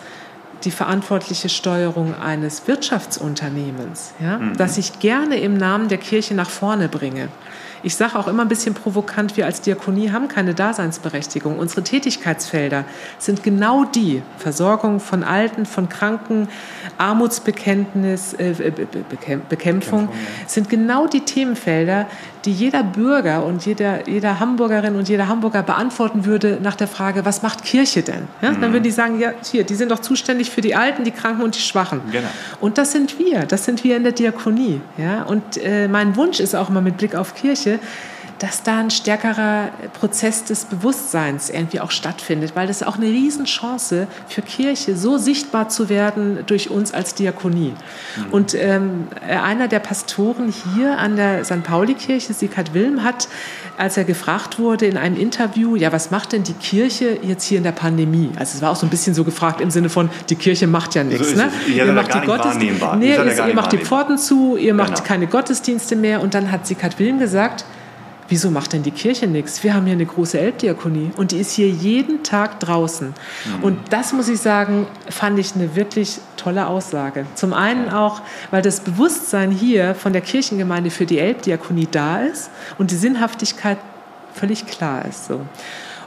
[0.66, 4.58] die verantwortliche Steuerung eines Wirtschaftsunternehmens, ja, mhm.
[4.58, 7.30] das ich gerne im Namen der Kirche nach vorne bringe.
[7.84, 11.58] Ich sage auch immer ein bisschen provokant, wir als Diakonie haben keine Daseinsberechtigung.
[11.58, 12.86] Unsere Tätigkeitsfelder
[13.18, 16.48] sind genau die Versorgung von Alten, von Kranken,
[17.00, 18.72] Armutsbekenntnis, äh,
[19.10, 20.48] Bekämpfung, Bekämpfung ja.
[20.48, 22.06] sind genau die Themenfelder,
[22.46, 27.26] die jeder Bürger und jeder, jeder Hamburgerin und jeder Hamburger beantworten würde nach der Frage,
[27.26, 28.28] was macht Kirche denn?
[28.42, 28.62] Ja, mhm.
[28.62, 31.44] Dann würden die sagen, ja, hier, die sind doch zuständig für die Alten, die Kranken
[31.44, 32.02] und die Schwachen.
[32.12, 32.28] Genau.
[32.60, 34.82] Und das sind wir, das sind wir in der Diakonie.
[34.98, 35.24] Ja?
[35.24, 37.80] Und äh, mein Wunsch ist auch immer mit Blick auf Kirche,
[38.42, 39.70] dass da ein stärkerer
[40.00, 45.20] Prozess des Bewusstseins irgendwie auch stattfindet, weil das ist auch eine Riesenchance für Kirche, so
[45.20, 47.76] sichtbar zu werden durch uns als Diakonie.
[48.18, 48.34] Mhm.
[48.34, 51.62] Und ähm, einer der Pastoren hier an der St.
[51.62, 53.28] Pauli-Kirche, Sigurd Wilm, hat,
[53.78, 57.60] als er gefragt wurde in einem Interview, ja, was macht denn die Kirche jetzt hier
[57.60, 58.32] in der Pandemie?
[58.38, 60.96] Also es war auch so ein bisschen so gefragt im Sinne von, die Kirche macht
[60.96, 61.30] ja nichts.
[61.30, 61.52] So ne?
[61.68, 65.08] Ihr macht die Gottesdienste, nee, ihr, ihr macht die Pforten zu, ihr macht genau.
[65.08, 66.24] keine Gottesdienste mehr.
[66.24, 67.66] Und dann hat Sigurd Wilm gesagt,
[68.32, 69.62] wieso macht denn die Kirche nichts?
[69.64, 73.10] Wir haben hier eine große Elbdiakonie und die ist hier jeden Tag draußen.
[73.10, 73.64] Mhm.
[73.64, 77.26] Und das muss ich sagen, fand ich eine wirklich tolle Aussage.
[77.36, 82.50] Zum einen auch, weil das Bewusstsein hier von der Kirchengemeinde für die Elbdiakonie da ist
[82.78, 83.78] und die Sinnhaftigkeit
[84.34, 85.26] völlig klar ist.
[85.28, 85.42] So.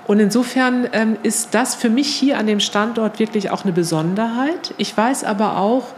[0.06, 4.74] Und insofern ähm, ist das für mich hier an dem Standort wirklich auch eine Besonderheit.
[4.76, 5.88] Ich weiß aber auch,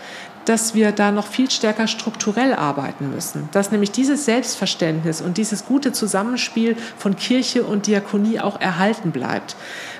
[0.46, 3.48] dass wir da noch viel stärker strukturell arbeiten müssen.
[3.52, 9.56] Dass nämlich dieses Selbstverständnis und dieses gute Zusammenspiel von Kirche und Diakonie auch erhalten bleibt.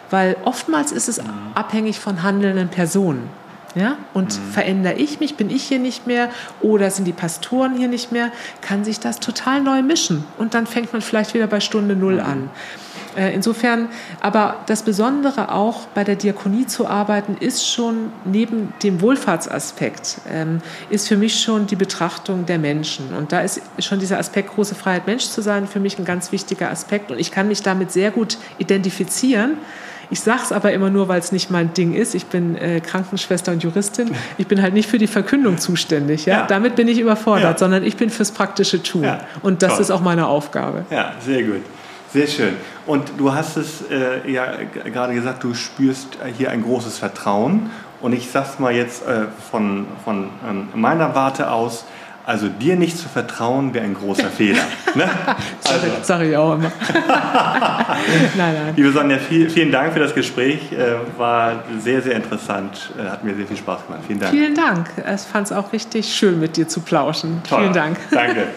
[0.09, 1.31] Weil oftmals ist es mhm.
[1.55, 3.29] abhängig von handelnden Personen.
[3.75, 3.99] Ja?
[4.15, 4.53] Und mhm.
[4.53, 6.31] verändere ich mich, bin ich hier nicht mehr
[6.61, 8.31] oder sind die Pastoren hier nicht mehr,
[8.61, 10.25] kann sich das total neu mischen.
[10.39, 12.21] Und dann fängt man vielleicht wieder bei Stunde Null mhm.
[12.21, 12.51] an.
[13.17, 13.89] Äh, insofern,
[14.21, 20.61] aber das Besondere auch bei der Diakonie zu arbeiten, ist schon neben dem Wohlfahrtsaspekt, ähm,
[20.91, 23.15] ist für mich schon die Betrachtung der Menschen.
[23.15, 26.33] Und da ist schon dieser Aspekt große Freiheit, Mensch zu sein, für mich ein ganz
[26.33, 27.11] wichtiger Aspekt.
[27.11, 29.59] Und ich kann mich damit sehr gut identifizieren.
[30.11, 32.15] Ich sage es aber immer nur, weil es nicht mein Ding ist.
[32.15, 34.13] Ich bin äh, Krankenschwester und Juristin.
[34.39, 36.27] Ich bin halt nicht für die Verkündung zuständig.
[36.27, 36.41] Ja?
[36.41, 36.47] ja.
[36.47, 37.59] Damit bin ich überfordert, ja.
[37.59, 39.05] sondern ich bin fürs praktische Tun.
[39.05, 39.21] Ja.
[39.43, 39.83] Und das Toll.
[39.83, 40.85] ist auch meine Aufgabe.
[40.91, 41.63] Ja, sehr gut.
[42.13, 42.57] Sehr schön.
[42.87, 44.47] Und du hast es äh, ja
[44.85, 47.71] gerade gesagt, du spürst hier ein großes Vertrauen.
[48.01, 51.87] Und ich sag's mal jetzt äh, von, von ähm, meiner Warte aus,
[52.27, 54.63] also dir nicht zu vertrauen, wäre ein großer Fehler.
[54.95, 55.09] Ne?
[55.65, 55.87] Also.
[56.03, 56.73] Sag ich auch immer.
[58.37, 58.75] nein, nein.
[58.75, 60.73] Liebe Sonja, viel, vielen Dank für das Gespräch.
[60.73, 62.93] Äh, war sehr, sehr interessant.
[62.99, 64.03] Äh, hat mir sehr viel Spaß gemacht.
[64.07, 64.33] Vielen Dank.
[64.33, 64.91] Vielen Dank.
[64.99, 67.43] Ich fand es auch richtig schön, mit dir zu plauschen.
[67.49, 67.61] Toll.
[67.61, 67.99] Vielen Dank.
[68.11, 68.49] Danke.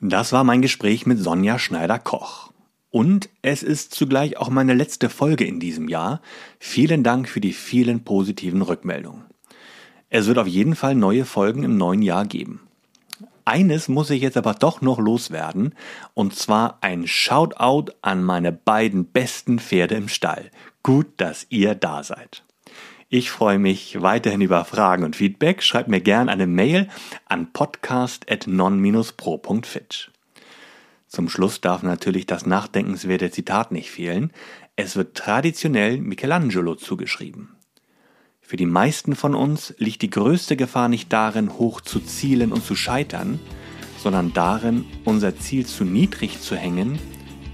[0.00, 2.52] Das war mein Gespräch mit Sonja Schneider-Koch.
[2.90, 6.20] Und es ist zugleich auch meine letzte Folge in diesem Jahr.
[6.58, 9.24] Vielen Dank für die vielen positiven Rückmeldungen.
[10.10, 12.60] Es wird auf jeden Fall neue Folgen im neuen Jahr geben.
[13.44, 15.74] Eines muss ich jetzt aber doch noch loswerden,
[16.14, 20.50] und zwar ein Shoutout an meine beiden besten Pferde im Stall.
[20.82, 22.45] Gut, dass ihr da seid.
[23.08, 25.62] Ich freue mich weiterhin über Fragen und Feedback.
[25.62, 26.88] Schreibt mir gern eine Mail
[27.26, 30.10] an podcast.non-pro.fit.
[31.06, 34.32] Zum Schluss darf natürlich das nachdenkenswerte Zitat nicht fehlen.
[34.74, 37.54] Es wird traditionell Michelangelo zugeschrieben.
[38.40, 42.64] Für die meisten von uns liegt die größte Gefahr nicht darin, hoch zu zielen und
[42.64, 43.38] zu scheitern,
[43.98, 46.98] sondern darin, unser Ziel zu niedrig zu hängen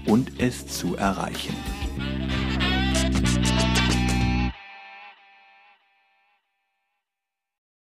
[0.07, 1.53] und es zu erreichen.